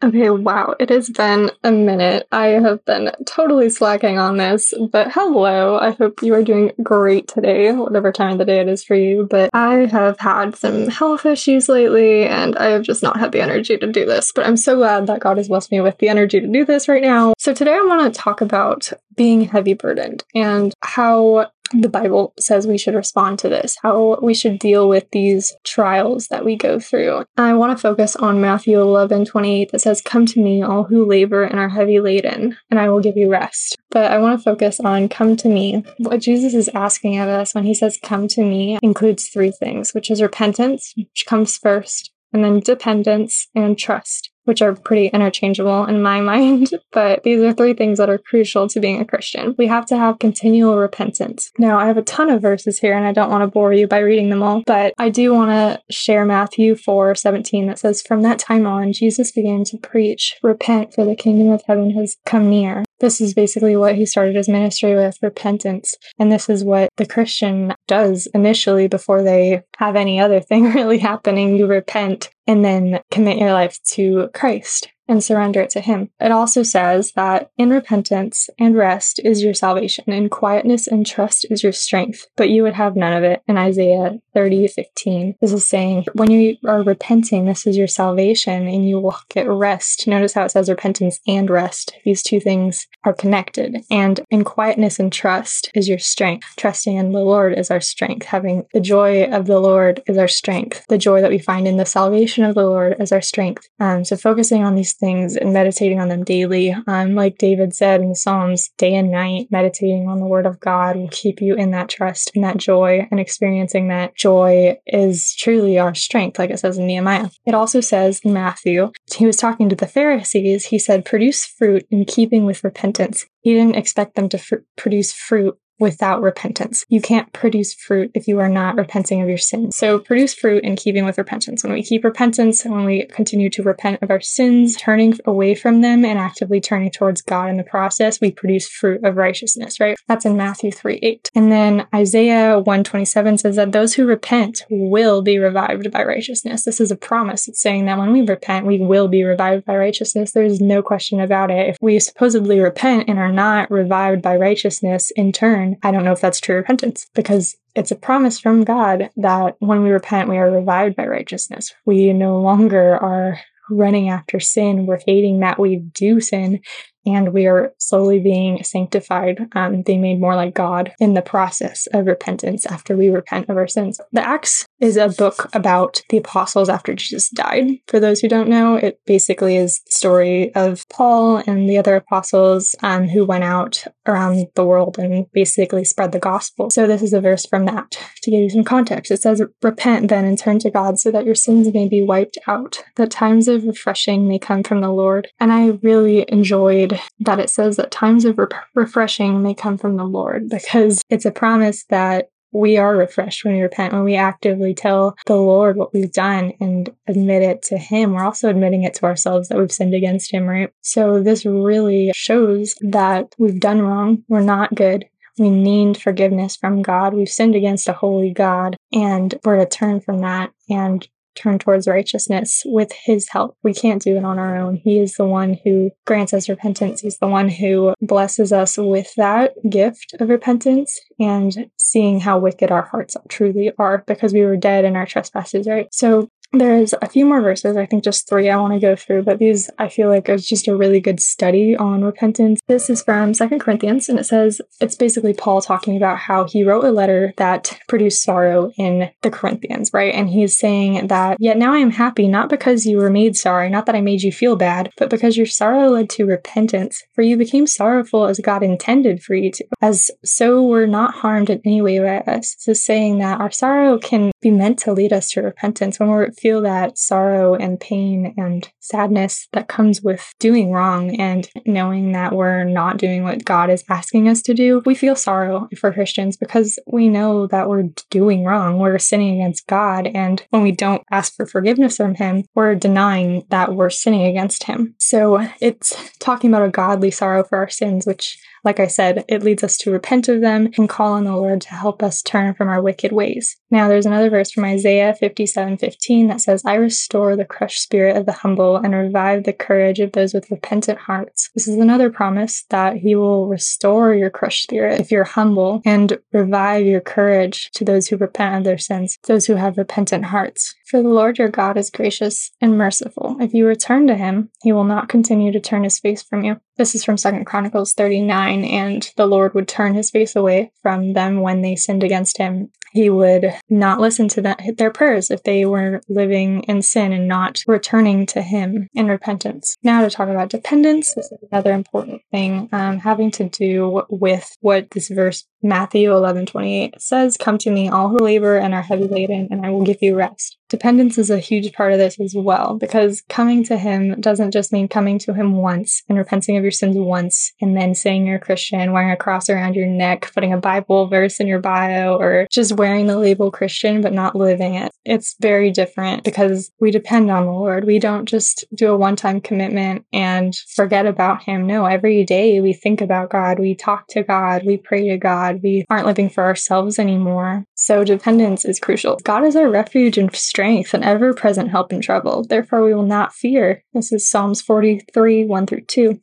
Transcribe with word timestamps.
Okay, 0.00 0.30
wow. 0.30 0.76
It 0.78 0.90
has 0.90 1.10
been 1.10 1.50
a 1.64 1.72
minute. 1.72 2.28
I 2.30 2.46
have 2.46 2.84
been 2.84 3.10
totally 3.26 3.68
slacking 3.68 4.16
on 4.16 4.36
this, 4.36 4.72
but 4.92 5.10
hello. 5.10 5.76
I 5.76 5.90
hope 5.90 6.22
you 6.22 6.34
are 6.34 6.44
doing 6.44 6.70
great 6.84 7.26
today, 7.26 7.72
whatever 7.72 8.12
time 8.12 8.32
of 8.32 8.38
the 8.38 8.44
day 8.44 8.60
it 8.60 8.68
is 8.68 8.84
for 8.84 8.94
you. 8.94 9.26
But 9.28 9.50
I 9.52 9.86
have 9.86 10.20
had 10.20 10.54
some 10.54 10.86
health 10.86 11.26
issues 11.26 11.68
lately, 11.68 12.26
and 12.26 12.56
I 12.58 12.66
have 12.66 12.82
just 12.82 13.02
not 13.02 13.18
had 13.18 13.32
the 13.32 13.40
energy 13.40 13.76
to 13.76 13.90
do 13.90 14.06
this. 14.06 14.30
But 14.30 14.46
I'm 14.46 14.56
so 14.56 14.76
glad 14.76 15.08
that 15.08 15.18
God 15.18 15.36
has 15.36 15.48
blessed 15.48 15.72
me 15.72 15.80
with 15.80 15.98
the 15.98 16.08
energy 16.08 16.38
to 16.38 16.46
do 16.46 16.64
this 16.64 16.86
right 16.86 17.02
now. 17.02 17.34
So 17.36 17.52
today 17.52 17.74
I 17.74 17.80
want 17.80 18.14
to 18.14 18.20
talk 18.20 18.40
about 18.40 18.92
being 19.16 19.40
heavy 19.42 19.74
burdened 19.74 20.22
and 20.32 20.72
how 20.80 21.50
the 21.72 21.88
Bible 21.88 22.34
says 22.38 22.66
we 22.66 22.78
should 22.78 22.94
respond 22.94 23.38
to 23.40 23.48
this, 23.48 23.76
how 23.82 24.18
we 24.22 24.34
should 24.34 24.58
deal 24.58 24.88
with 24.88 25.10
these 25.10 25.54
trials 25.64 26.28
that 26.28 26.44
we 26.44 26.56
go 26.56 26.78
through. 26.78 27.24
I 27.36 27.54
want 27.54 27.76
to 27.76 27.80
focus 27.80 28.16
on 28.16 28.40
Matthew 28.40 28.80
11 28.80 29.24
28 29.26 29.70
that 29.72 29.80
says, 29.80 30.00
Come 30.00 30.26
to 30.26 30.40
me, 30.40 30.62
all 30.62 30.84
who 30.84 31.04
labor 31.04 31.44
and 31.44 31.58
are 31.58 31.68
heavy 31.68 32.00
laden, 32.00 32.56
and 32.70 32.80
I 32.80 32.88
will 32.88 33.00
give 33.00 33.16
you 33.16 33.30
rest. 33.30 33.76
But 33.90 34.10
I 34.10 34.18
want 34.18 34.38
to 34.38 34.44
focus 34.44 34.80
on 34.80 35.08
come 35.08 35.36
to 35.36 35.48
me. 35.48 35.84
What 35.98 36.20
Jesus 36.20 36.54
is 36.54 36.68
asking 36.74 37.18
of 37.18 37.28
us 37.28 37.54
when 37.54 37.64
he 37.64 37.74
says 37.74 37.98
come 38.02 38.28
to 38.28 38.42
me 38.42 38.78
includes 38.82 39.28
three 39.28 39.50
things, 39.50 39.92
which 39.92 40.10
is 40.10 40.22
repentance, 40.22 40.92
which 40.96 41.24
comes 41.26 41.56
first, 41.56 42.12
and 42.32 42.44
then 42.44 42.60
dependence 42.60 43.48
and 43.54 43.78
trust 43.78 44.30
which 44.48 44.62
are 44.62 44.74
pretty 44.74 45.08
interchangeable 45.08 45.84
in 45.84 46.02
my 46.02 46.20
mind, 46.32 46.70
but 46.90 47.22
these 47.22 47.40
are 47.42 47.52
three 47.52 47.74
things 47.74 47.98
that 47.98 48.10
are 48.10 48.18
crucial 48.18 48.66
to 48.68 48.80
being 48.80 49.00
a 49.00 49.04
Christian. 49.04 49.54
We 49.58 49.66
have 49.66 49.86
to 49.86 49.96
have 49.96 50.18
continual 50.18 50.76
repentance. 50.78 51.52
Now, 51.58 51.78
I 51.78 51.86
have 51.86 51.98
a 51.98 52.02
ton 52.02 52.30
of 52.30 52.42
verses 52.42 52.78
here 52.78 52.96
and 52.96 53.06
I 53.06 53.12
don't 53.12 53.30
want 53.30 53.42
to 53.42 53.46
bore 53.46 53.72
you 53.72 53.86
by 53.86 53.98
reading 53.98 54.30
them 54.30 54.42
all, 54.42 54.62
but 54.66 54.94
I 54.98 55.10
do 55.10 55.34
want 55.34 55.50
to 55.50 55.94
share 55.94 56.24
Matthew 56.24 56.74
4 56.74 57.14
17 57.14 57.66
that 57.66 57.78
says, 57.78 58.02
From 58.02 58.22
that 58.22 58.38
time 58.38 58.66
on, 58.66 58.92
Jesus 58.92 59.30
began 59.30 59.64
to 59.64 59.76
preach, 59.76 60.36
Repent, 60.42 60.94
for 60.94 61.04
the 61.04 61.14
kingdom 61.14 61.50
of 61.50 61.62
heaven 61.66 61.90
has 61.90 62.16
come 62.24 62.48
near. 62.48 62.84
This 63.00 63.20
is 63.20 63.34
basically 63.34 63.76
what 63.76 63.94
he 63.94 64.06
started 64.06 64.34
his 64.34 64.48
ministry 64.48 64.94
with 64.96 65.18
repentance. 65.22 65.94
And 66.18 66.32
this 66.32 66.48
is 66.48 66.64
what 66.64 66.90
the 66.96 67.06
Christian 67.06 67.74
does 67.88 68.28
initially 68.34 68.86
before 68.86 69.22
they 69.22 69.62
have 69.78 69.96
any 69.96 70.20
other 70.20 70.40
thing 70.40 70.64
really 70.74 70.98
happening. 70.98 71.56
You 71.56 71.66
repent 71.66 72.30
and 72.46 72.64
then 72.64 73.00
commit 73.10 73.38
your 73.38 73.52
life 73.52 73.78
to 73.94 74.30
Christ 74.32 74.88
and 75.08 75.24
surrender 75.24 75.62
it 75.62 75.70
to 75.70 75.80
Him. 75.80 76.10
It 76.20 76.30
also 76.30 76.62
says 76.62 77.12
that 77.12 77.50
in 77.56 77.70
repentance 77.70 78.50
and 78.58 78.76
rest 78.76 79.20
is 79.24 79.42
your 79.42 79.54
salvation, 79.54 80.04
in 80.12 80.28
quietness 80.28 80.86
and 80.86 81.06
trust 81.06 81.46
is 81.50 81.62
your 81.62 81.72
strength, 81.72 82.26
but 82.36 82.50
you 82.50 82.62
would 82.62 82.74
have 82.74 82.94
none 82.94 83.14
of 83.14 83.24
it 83.24 83.42
in 83.48 83.56
Isaiah 83.56 84.18
30 84.34 84.68
15. 84.68 85.34
This 85.40 85.52
is 85.52 85.64
saying, 85.64 86.04
when 86.12 86.30
you 86.30 86.56
are 86.66 86.82
repenting, 86.82 87.46
this 87.46 87.66
is 87.66 87.76
your 87.76 87.86
salvation 87.86 88.66
and 88.66 88.88
you 88.88 89.00
will 89.00 89.16
get 89.30 89.48
rest. 89.48 90.06
Notice 90.06 90.34
how 90.34 90.44
it 90.44 90.50
says 90.50 90.68
repentance 90.68 91.20
and 91.26 91.48
rest. 91.48 91.94
These 92.04 92.22
two 92.22 92.38
things 92.38 92.86
are 93.04 93.14
connected. 93.14 93.78
And 93.90 94.20
in 94.30 94.44
quietness 94.44 94.98
and 94.98 95.12
trust 95.12 95.70
is 95.74 95.88
your 95.88 95.98
strength. 95.98 96.46
Trusting 96.56 96.96
in 96.96 97.12
the 97.12 97.20
Lord 97.20 97.58
is 97.58 97.70
our 97.70 97.77
strength. 97.80 98.26
Having 98.26 98.66
the 98.72 98.80
joy 98.80 99.24
of 99.24 99.46
the 99.46 99.58
Lord 99.58 100.02
is 100.06 100.18
our 100.18 100.28
strength. 100.28 100.84
The 100.88 100.98
joy 100.98 101.20
that 101.20 101.30
we 101.30 101.38
find 101.38 101.66
in 101.66 101.76
the 101.76 101.86
salvation 101.86 102.44
of 102.44 102.54
the 102.54 102.64
Lord 102.64 102.96
is 103.00 103.12
our 103.12 103.20
strength. 103.20 103.68
Um, 103.80 104.04
so 104.04 104.16
focusing 104.16 104.64
on 104.64 104.74
these 104.74 104.94
things 104.94 105.36
and 105.36 105.52
meditating 105.52 106.00
on 106.00 106.08
them 106.08 106.24
daily. 106.24 106.74
Um, 106.86 107.14
like 107.14 107.38
David 107.38 107.74
said 107.74 108.00
in 108.00 108.10
the 108.10 108.16
Psalms, 108.16 108.70
day 108.78 108.94
and 108.94 109.10
night, 109.10 109.48
meditating 109.50 110.08
on 110.08 110.20
the 110.20 110.26
word 110.26 110.46
of 110.46 110.60
God 110.60 110.96
will 110.96 111.08
keep 111.08 111.40
you 111.40 111.54
in 111.54 111.70
that 111.72 111.88
trust 111.88 112.30
and 112.34 112.44
that 112.44 112.56
joy 112.56 113.06
and 113.10 113.20
experiencing 113.20 113.88
that 113.88 114.16
joy 114.16 114.78
is 114.86 115.34
truly 115.34 115.78
our 115.78 115.94
strength, 115.94 116.38
like 116.38 116.50
it 116.50 116.58
says 116.58 116.78
in 116.78 116.86
Nehemiah. 116.86 117.30
It 117.46 117.54
also 117.54 117.80
says 117.80 118.20
in 118.24 118.32
Matthew, 118.32 118.92
he 119.14 119.26
was 119.26 119.36
talking 119.36 119.68
to 119.68 119.76
the 119.76 119.86
Pharisees, 119.86 120.66
he 120.66 120.78
said, 120.78 121.04
produce 121.04 121.44
fruit 121.44 121.86
in 121.90 122.04
keeping 122.04 122.44
with 122.44 122.64
repentance. 122.64 123.26
He 123.40 123.54
didn't 123.54 123.76
expect 123.76 124.14
them 124.14 124.28
to 124.30 124.38
fr- 124.38 124.56
produce 124.76 125.12
fruit 125.12 125.58
without 125.78 126.22
repentance. 126.22 126.84
You 126.88 127.00
can't 127.00 127.32
produce 127.32 127.74
fruit 127.74 128.10
if 128.14 128.26
you 128.28 128.38
are 128.40 128.48
not 128.48 128.76
repenting 128.76 129.22
of 129.22 129.28
your 129.28 129.38
sins. 129.38 129.76
So 129.76 129.98
produce 129.98 130.34
fruit 130.34 130.64
in 130.64 130.76
keeping 130.76 131.04
with 131.04 131.18
repentance. 131.18 131.62
When 131.62 131.72
we 131.72 131.82
keep 131.82 132.04
repentance, 132.04 132.64
when 132.64 132.84
we 132.84 133.06
continue 133.06 133.50
to 133.50 133.62
repent 133.62 134.02
of 134.02 134.10
our 134.10 134.20
sins, 134.20 134.76
turning 134.76 135.18
away 135.24 135.54
from 135.54 135.80
them 135.80 136.04
and 136.04 136.18
actively 136.18 136.60
turning 136.60 136.90
towards 136.90 137.22
God 137.22 137.48
in 137.50 137.56
the 137.56 137.64
process, 137.64 138.20
we 138.20 138.30
produce 138.30 138.68
fruit 138.68 139.04
of 139.04 139.16
righteousness, 139.16 139.80
right? 139.80 139.96
That's 140.08 140.24
in 140.24 140.36
Matthew 140.36 140.72
3 140.72 140.98
8. 141.02 141.30
And 141.34 141.52
then 141.52 141.86
Isaiah 141.94 142.56
127 142.56 143.38
says 143.38 143.56
that 143.56 143.72
those 143.72 143.94
who 143.94 144.06
repent 144.06 144.64
will 144.70 145.22
be 145.22 145.38
revived 145.38 145.90
by 145.90 146.04
righteousness. 146.04 146.64
This 146.64 146.80
is 146.80 146.90
a 146.90 146.96
promise. 146.96 147.48
It's 147.48 147.60
saying 147.60 147.86
that 147.86 147.98
when 147.98 148.12
we 148.12 148.22
repent, 148.22 148.66
we 148.66 148.78
will 148.78 149.08
be 149.08 149.24
revived 149.24 149.64
by 149.64 149.76
righteousness. 149.76 150.32
There's 150.32 150.60
no 150.60 150.82
question 150.82 151.20
about 151.20 151.50
it. 151.50 151.70
If 151.70 151.76
we 151.80 151.98
supposedly 152.00 152.60
repent 152.60 153.08
and 153.08 153.18
are 153.18 153.32
not 153.32 153.70
revived 153.70 154.22
by 154.22 154.36
righteousness 154.36 155.10
in 155.16 155.32
turn, 155.32 155.67
I 155.82 155.90
don't 155.90 156.04
know 156.04 156.12
if 156.12 156.20
that's 156.20 156.40
true 156.40 156.56
repentance 156.56 157.06
because 157.14 157.56
it's 157.74 157.90
a 157.90 157.96
promise 157.96 158.38
from 158.38 158.64
God 158.64 159.10
that 159.16 159.56
when 159.60 159.82
we 159.82 159.90
repent, 159.90 160.28
we 160.28 160.38
are 160.38 160.50
revived 160.50 160.96
by 160.96 161.06
righteousness. 161.06 161.74
We 161.84 162.12
no 162.12 162.40
longer 162.40 162.96
are 162.96 163.40
running 163.70 164.08
after 164.08 164.40
sin. 164.40 164.86
We're 164.86 165.00
hating 165.04 165.40
that 165.40 165.58
we 165.58 165.76
do 165.76 166.20
sin 166.20 166.60
and 167.06 167.32
we 167.32 167.46
are 167.46 167.72
slowly 167.78 168.18
being 168.20 168.62
sanctified, 168.62 169.48
um, 169.54 169.82
being 169.82 170.02
made 170.02 170.20
more 170.20 170.36
like 170.36 170.54
God 170.54 170.92
in 170.98 171.14
the 171.14 171.22
process 171.22 171.86
of 171.92 172.06
repentance 172.06 172.66
after 172.66 172.96
we 172.96 173.08
repent 173.08 173.48
of 173.48 173.56
our 173.56 173.68
sins. 173.68 174.00
The 174.12 174.26
Acts 174.26 174.66
is 174.80 174.96
a 174.96 175.08
book 175.08 175.48
about 175.52 176.02
the 176.10 176.18
apostles 176.18 176.68
after 176.68 176.94
Jesus 176.94 177.30
died. 177.30 177.78
For 177.86 178.00
those 178.00 178.20
who 178.20 178.28
don't 178.28 178.48
know, 178.48 178.76
it 178.76 179.00
basically 179.06 179.56
is 179.56 179.80
the 179.86 179.92
story 179.92 180.54
of 180.54 180.88
Paul 180.88 181.42
and 181.46 181.68
the 181.68 181.78
other 181.78 181.96
apostles 181.96 182.74
um, 182.82 183.08
who 183.08 183.24
went 183.24 183.44
out 183.44 183.84
around 184.06 184.46
the 184.54 184.64
world 184.64 184.98
and 184.98 185.26
basically 185.32 185.84
spread 185.84 186.12
the 186.12 186.18
gospel. 186.18 186.70
So 186.70 186.86
this 186.86 187.02
is 187.02 187.12
a 187.12 187.20
verse 187.20 187.46
from 187.46 187.66
that 187.66 187.98
to 188.22 188.30
give 188.30 188.40
you 188.40 188.50
some 188.50 188.64
context. 188.64 189.10
It 189.10 189.22
says, 189.22 189.42
Repent 189.62 190.08
then 190.08 190.24
and 190.24 190.38
turn 190.38 190.58
to 190.60 190.70
God 190.70 190.98
so 190.98 191.10
that 191.10 191.24
your 191.24 191.34
sins 191.34 191.72
may 191.72 191.88
be 191.88 192.02
wiped 192.02 192.38
out, 192.46 192.82
that 192.96 193.10
times 193.10 193.48
of 193.48 193.64
refreshing 193.64 194.28
may 194.28 194.38
come 194.38 194.62
from 194.62 194.80
the 194.80 194.90
Lord. 194.90 195.28
And 195.40 195.52
I 195.52 195.78
really 195.82 196.24
enjoyed 196.28 196.87
that 197.20 197.40
it 197.40 197.50
says 197.50 197.76
that 197.76 197.90
times 197.90 198.24
of 198.24 198.38
re- 198.38 198.46
refreshing 198.74 199.42
may 199.42 199.54
come 199.54 199.78
from 199.78 199.96
the 199.96 200.04
Lord 200.04 200.48
because 200.48 201.02
it's 201.10 201.24
a 201.24 201.30
promise 201.30 201.84
that 201.90 202.28
we 202.52 202.78
are 202.78 202.96
refreshed 202.96 203.44
when 203.44 203.54
we 203.54 203.60
repent, 203.60 203.92
when 203.92 204.04
we 204.04 204.16
actively 204.16 204.74
tell 204.74 205.16
the 205.26 205.36
Lord 205.36 205.76
what 205.76 205.92
we've 205.92 206.12
done 206.12 206.52
and 206.60 206.90
admit 207.06 207.42
it 207.42 207.62
to 207.64 207.76
Him. 207.76 208.12
We're 208.12 208.24
also 208.24 208.48
admitting 208.48 208.84
it 208.84 208.94
to 208.94 209.04
ourselves 209.04 209.48
that 209.48 209.58
we've 209.58 209.72
sinned 209.72 209.94
against 209.94 210.32
Him, 210.32 210.46
right? 210.46 210.70
So 210.80 211.22
this 211.22 211.44
really 211.44 212.12
shows 212.14 212.74
that 212.80 213.34
we've 213.38 213.60
done 213.60 213.82
wrong. 213.82 214.24
We're 214.28 214.40
not 214.40 214.74
good. 214.74 215.04
We 215.38 215.50
need 215.50 216.00
forgiveness 216.00 216.56
from 216.56 216.82
God. 216.82 217.14
We've 217.14 217.28
sinned 217.28 217.54
against 217.54 217.88
a 217.88 217.92
holy 217.92 218.32
God 218.32 218.76
and 218.92 219.34
we're 219.44 219.58
to 219.58 219.66
turn 219.66 220.00
from 220.00 220.20
that 220.22 220.50
and 220.68 221.06
turn 221.38 221.58
towards 221.58 221.86
righteousness 221.86 222.62
with 222.64 222.92
his 222.92 223.28
help. 223.28 223.56
We 223.62 223.74
can't 223.74 224.02
do 224.02 224.16
it 224.16 224.24
on 224.24 224.38
our 224.38 224.56
own. 224.56 224.76
He 224.76 224.98
is 224.98 225.14
the 225.14 225.24
one 225.24 225.58
who 225.64 225.90
grants 226.06 226.34
us 226.34 226.48
repentance. 226.48 227.00
He's 227.00 227.18
the 227.18 227.28
one 227.28 227.48
who 227.48 227.94
blesses 228.00 228.52
us 228.52 228.76
with 228.76 229.12
that 229.16 229.52
gift 229.68 230.14
of 230.20 230.28
repentance 230.28 230.98
and 231.18 231.70
seeing 231.76 232.20
how 232.20 232.38
wicked 232.38 232.70
our 232.70 232.82
hearts 232.82 233.16
truly 233.28 233.72
are 233.78 234.04
because 234.06 234.32
we 234.32 234.42
were 234.42 234.56
dead 234.56 234.84
in 234.84 234.96
our 234.96 235.06
trespasses, 235.06 235.66
right? 235.66 235.88
So 235.92 236.28
there's 236.52 236.94
a 237.02 237.08
few 237.08 237.26
more 237.26 237.42
verses, 237.42 237.76
I 237.76 237.84
think 237.84 238.04
just 238.04 238.28
three 238.28 238.48
I 238.48 238.56
want 238.56 238.72
to 238.72 238.80
go 238.80 238.96
through, 238.96 239.24
but 239.24 239.38
these 239.38 239.68
I 239.78 239.88
feel 239.88 240.08
like 240.08 240.28
is 240.28 240.48
just 240.48 240.66
a 240.66 240.76
really 240.76 241.00
good 241.00 241.20
study 241.20 241.76
on 241.76 242.02
repentance. 242.02 242.60
This 242.66 242.88
is 242.88 243.02
from 243.02 243.34
Second 243.34 243.58
Corinthians, 243.60 244.08
and 244.08 244.18
it 244.18 244.24
says 244.24 244.60
it's 244.80 244.94
basically 244.94 245.34
Paul 245.34 245.60
talking 245.60 245.96
about 245.96 246.18
how 246.18 246.44
he 246.44 246.64
wrote 246.64 246.84
a 246.84 246.90
letter 246.90 247.34
that 247.36 247.78
produced 247.86 248.22
sorrow 248.22 248.72
in 248.78 249.10
the 249.22 249.30
Corinthians, 249.30 249.90
right? 249.92 250.14
And 250.14 250.30
he's 250.30 250.58
saying 250.58 251.08
that, 251.08 251.36
yet 251.38 251.58
now 251.58 251.74
I 251.74 251.78
am 251.78 251.90
happy, 251.90 252.28
not 252.28 252.48
because 252.48 252.86
you 252.86 252.96
were 252.96 253.10
made 253.10 253.36
sorry, 253.36 253.68
not 253.68 253.84
that 253.86 253.94
I 253.94 254.00
made 254.00 254.22
you 254.22 254.32
feel 254.32 254.56
bad, 254.56 254.90
but 254.96 255.10
because 255.10 255.36
your 255.36 255.46
sorrow 255.46 255.90
led 255.90 256.08
to 256.10 256.24
repentance, 256.24 257.02
for 257.14 257.22
you 257.22 257.36
became 257.36 257.66
sorrowful 257.66 258.26
as 258.26 258.40
God 258.40 258.62
intended 258.62 259.22
for 259.22 259.34
you 259.34 259.50
to, 259.52 259.66
as 259.82 260.10
so 260.24 260.62
we're 260.62 260.86
not 260.86 261.14
harmed 261.14 261.50
in 261.50 261.60
any 261.66 261.82
way 261.82 261.98
by 261.98 262.18
us. 262.20 262.56
So 262.58 262.72
saying 262.72 263.18
that 263.18 263.40
our 263.40 263.50
sorrow 263.50 263.98
can 263.98 264.32
be 264.40 264.50
meant 264.50 264.78
to 264.78 264.92
lead 264.92 265.12
us 265.12 265.30
to 265.32 265.42
repentance 265.42 266.00
when 266.00 266.08
we're 266.08 266.30
feel 266.38 266.62
that 266.62 266.98
sorrow 266.98 267.54
and 267.54 267.80
pain 267.80 268.34
and 268.36 268.68
sadness 268.80 269.48
that 269.52 269.68
comes 269.68 270.00
with 270.02 270.32
doing 270.38 270.72
wrong 270.72 271.14
and 271.20 271.48
knowing 271.66 272.12
that 272.12 272.32
we're 272.32 272.64
not 272.64 272.96
doing 272.96 273.22
what 273.22 273.44
God 273.44 273.70
is 273.70 273.84
asking 273.88 274.28
us 274.28 274.42
to 274.42 274.54
do. 274.54 274.82
We 274.86 274.94
feel 274.94 275.16
sorrow 275.16 275.68
for 275.78 275.92
Christians 275.92 276.36
because 276.36 276.78
we 276.86 277.08
know 277.08 277.46
that 277.48 277.68
we're 277.68 277.90
doing 278.10 278.44
wrong. 278.44 278.78
We're 278.78 278.98
sinning 278.98 279.40
against 279.40 279.66
God. 279.66 280.06
And 280.06 280.42
when 280.50 280.62
we 280.62 280.72
don't 280.72 281.02
ask 281.10 281.34
for 281.34 281.46
forgiveness 281.46 281.96
from 281.96 282.14
Him, 282.14 282.44
we're 282.54 282.74
denying 282.74 283.44
that 283.50 283.74
we're 283.74 283.90
sinning 283.90 284.26
against 284.26 284.64
Him. 284.64 284.94
So 284.98 285.46
it's 285.60 285.94
talking 286.18 286.50
about 286.50 286.66
a 286.66 286.70
godly 286.70 287.10
sorrow 287.10 287.44
for 287.44 287.58
our 287.58 287.68
sins, 287.68 288.06
which 288.06 288.38
Like 288.64 288.80
I 288.80 288.86
said, 288.86 289.24
it 289.28 289.42
leads 289.42 289.62
us 289.62 289.76
to 289.78 289.90
repent 289.90 290.28
of 290.28 290.40
them 290.40 290.70
and 290.76 290.88
call 290.88 291.12
on 291.12 291.24
the 291.24 291.36
Lord 291.36 291.60
to 291.62 291.74
help 291.74 292.02
us 292.02 292.22
turn 292.22 292.54
from 292.54 292.68
our 292.68 292.82
wicked 292.82 293.12
ways. 293.12 293.56
Now, 293.70 293.88
there's 293.88 294.06
another 294.06 294.30
verse 294.30 294.50
from 294.50 294.64
Isaiah 294.64 295.14
57 295.14 295.78
15 295.78 296.28
that 296.28 296.40
says, 296.40 296.62
I 296.64 296.74
restore 296.74 297.36
the 297.36 297.44
crushed 297.44 297.82
spirit 297.82 298.16
of 298.16 298.26
the 298.26 298.32
humble 298.32 298.76
and 298.76 298.94
revive 298.94 299.44
the 299.44 299.52
courage 299.52 300.00
of 300.00 300.12
those 300.12 300.34
with 300.34 300.50
repentant 300.50 300.98
hearts. 300.98 301.50
This 301.54 301.68
is 301.68 301.76
another 301.76 302.10
promise 302.10 302.64
that 302.70 302.96
He 302.96 303.14
will 303.14 303.48
restore 303.48 304.14
your 304.14 304.30
crushed 304.30 304.62
spirit 304.62 305.00
if 305.00 305.10
you're 305.10 305.24
humble 305.24 305.82
and 305.84 306.18
revive 306.32 306.86
your 306.86 307.00
courage 307.00 307.70
to 307.74 307.84
those 307.84 308.08
who 308.08 308.16
repent 308.16 308.56
of 308.56 308.64
their 308.64 308.78
sins, 308.78 309.18
those 309.26 309.46
who 309.46 309.54
have 309.54 309.78
repentant 309.78 310.26
hearts. 310.26 310.74
For 310.88 311.02
the 311.02 311.08
Lord 311.10 311.36
your 311.38 311.50
God 311.50 311.76
is 311.76 311.90
gracious 311.90 312.50
and 312.62 312.78
merciful. 312.78 313.36
If 313.40 313.52
you 313.52 313.66
return 313.66 314.06
to 314.06 314.16
him, 314.16 314.50
he 314.62 314.72
will 314.72 314.84
not 314.84 315.10
continue 315.10 315.52
to 315.52 315.60
turn 315.60 315.84
his 315.84 315.98
face 315.98 316.22
from 316.22 316.44
you. 316.44 316.62
This 316.78 316.94
is 316.94 317.04
from 317.04 317.18
Second 317.18 317.44
Chronicles 317.44 317.92
39, 317.92 318.64
and 318.64 319.12
the 319.18 319.26
Lord 319.26 319.52
would 319.52 319.68
turn 319.68 319.92
his 319.92 320.10
face 320.10 320.34
away 320.34 320.72
from 320.80 321.12
them 321.12 321.42
when 321.42 321.60
they 321.60 321.76
sinned 321.76 322.02
against 322.02 322.38
him. 322.38 322.70
He 322.92 323.10
would 323.10 323.52
not 323.68 324.00
listen 324.00 324.28
to 324.28 324.56
their 324.76 324.90
prayers 324.90 325.30
if 325.30 325.42
they 325.42 325.64
were 325.64 326.00
living 326.08 326.62
in 326.64 326.82
sin 326.82 327.12
and 327.12 327.28
not 327.28 327.62
returning 327.66 328.26
to 328.26 328.42
him 328.42 328.88
in 328.94 329.08
repentance. 329.08 329.76
Now 329.82 330.02
to 330.02 330.10
talk 330.10 330.28
about 330.28 330.48
dependence, 330.48 331.14
this 331.14 331.30
is 331.30 331.38
another 331.50 331.72
important 331.72 332.22
thing 332.30 332.68
um, 332.72 332.98
having 332.98 333.30
to 333.32 333.48
do 333.48 334.04
with 334.08 334.56
what 334.60 334.90
this 334.90 335.08
verse 335.08 335.44
Matthew 335.62 336.12
11 336.12 336.46
28 336.46 337.00
says, 337.00 337.36
Come 337.36 337.58
to 337.58 337.70
me, 337.70 337.88
all 337.88 338.08
who 338.08 338.18
labor 338.18 338.56
and 338.56 338.74
are 338.74 338.82
heavy 338.82 339.08
laden, 339.08 339.48
and 339.50 339.66
I 339.66 339.70
will 339.70 339.82
give 339.82 339.98
you 340.00 340.14
rest. 340.14 340.56
Dependence 340.68 341.18
is 341.18 341.30
a 341.30 341.38
huge 341.38 341.72
part 341.72 341.92
of 341.92 341.98
this 341.98 342.20
as 342.20 342.34
well, 342.36 342.76
because 342.78 343.22
coming 343.28 343.64
to 343.64 343.76
Him 343.76 344.20
doesn't 344.20 344.52
just 344.52 344.72
mean 344.72 344.86
coming 344.86 345.18
to 345.20 345.34
Him 345.34 345.56
once 345.56 346.02
and 346.08 346.16
repenting 346.16 346.56
of 346.56 346.62
your 346.62 346.70
sins 346.70 346.96
once, 346.96 347.52
and 347.60 347.76
then 347.76 347.94
saying 347.94 348.26
you're 348.26 348.36
a 348.36 348.40
Christian, 348.40 348.92
wearing 348.92 349.10
a 349.10 349.16
cross 349.16 349.48
around 349.48 349.74
your 349.74 349.86
neck, 349.86 350.30
putting 350.32 350.52
a 350.52 350.58
Bible 350.58 351.08
verse 351.08 351.40
in 351.40 351.48
your 351.48 351.60
bio, 351.60 352.16
or 352.16 352.46
just 352.50 352.76
wearing 352.76 352.87
the 352.88 353.18
label 353.18 353.50
Christian 353.50 354.00
but 354.00 354.12
not 354.12 354.34
living 354.34 354.74
it. 354.74 354.92
It's 355.04 355.36
very 355.40 355.70
different 355.70 356.24
because 356.24 356.70
we 356.80 356.90
depend 356.90 357.30
on 357.30 357.46
the 357.46 357.52
Lord. 357.52 357.84
We 357.84 357.98
don't 357.98 358.26
just 358.26 358.64
do 358.74 358.92
a 358.92 358.96
one 358.96 359.16
time 359.16 359.40
commitment 359.40 360.04
and 360.12 360.54
forget 360.74 361.06
about 361.06 361.42
Him. 361.42 361.66
No, 361.66 361.84
every 361.84 362.24
day 362.24 362.60
we 362.60 362.72
think 362.72 363.00
about 363.00 363.30
God, 363.30 363.58
we 363.58 363.74
talk 363.74 364.06
to 364.08 364.22
God, 364.22 364.64
we 364.64 364.76
pray 364.76 365.08
to 365.08 365.18
God, 365.18 365.60
we 365.62 365.84
aren't 365.90 366.06
living 366.06 366.30
for 366.30 366.44
ourselves 366.44 366.98
anymore. 366.98 367.64
So 367.74 368.04
dependence 368.04 368.64
is 368.64 368.80
crucial. 368.80 369.18
God 369.22 369.44
is 369.44 369.56
our 369.56 369.68
refuge 369.68 370.18
and 370.18 370.34
strength 370.34 370.94
and 370.94 371.04
ever 371.04 371.34
present 371.34 371.70
help 371.70 371.92
in 371.92 372.00
trouble. 372.00 372.44
Therefore, 372.44 372.82
we 372.82 372.94
will 372.94 373.02
not 373.06 373.34
fear. 373.34 373.82
This 373.92 374.12
is 374.12 374.28
Psalms 374.28 374.62
43 374.62 375.44
1 375.44 375.66
through 375.66 375.82
2. 375.82 376.20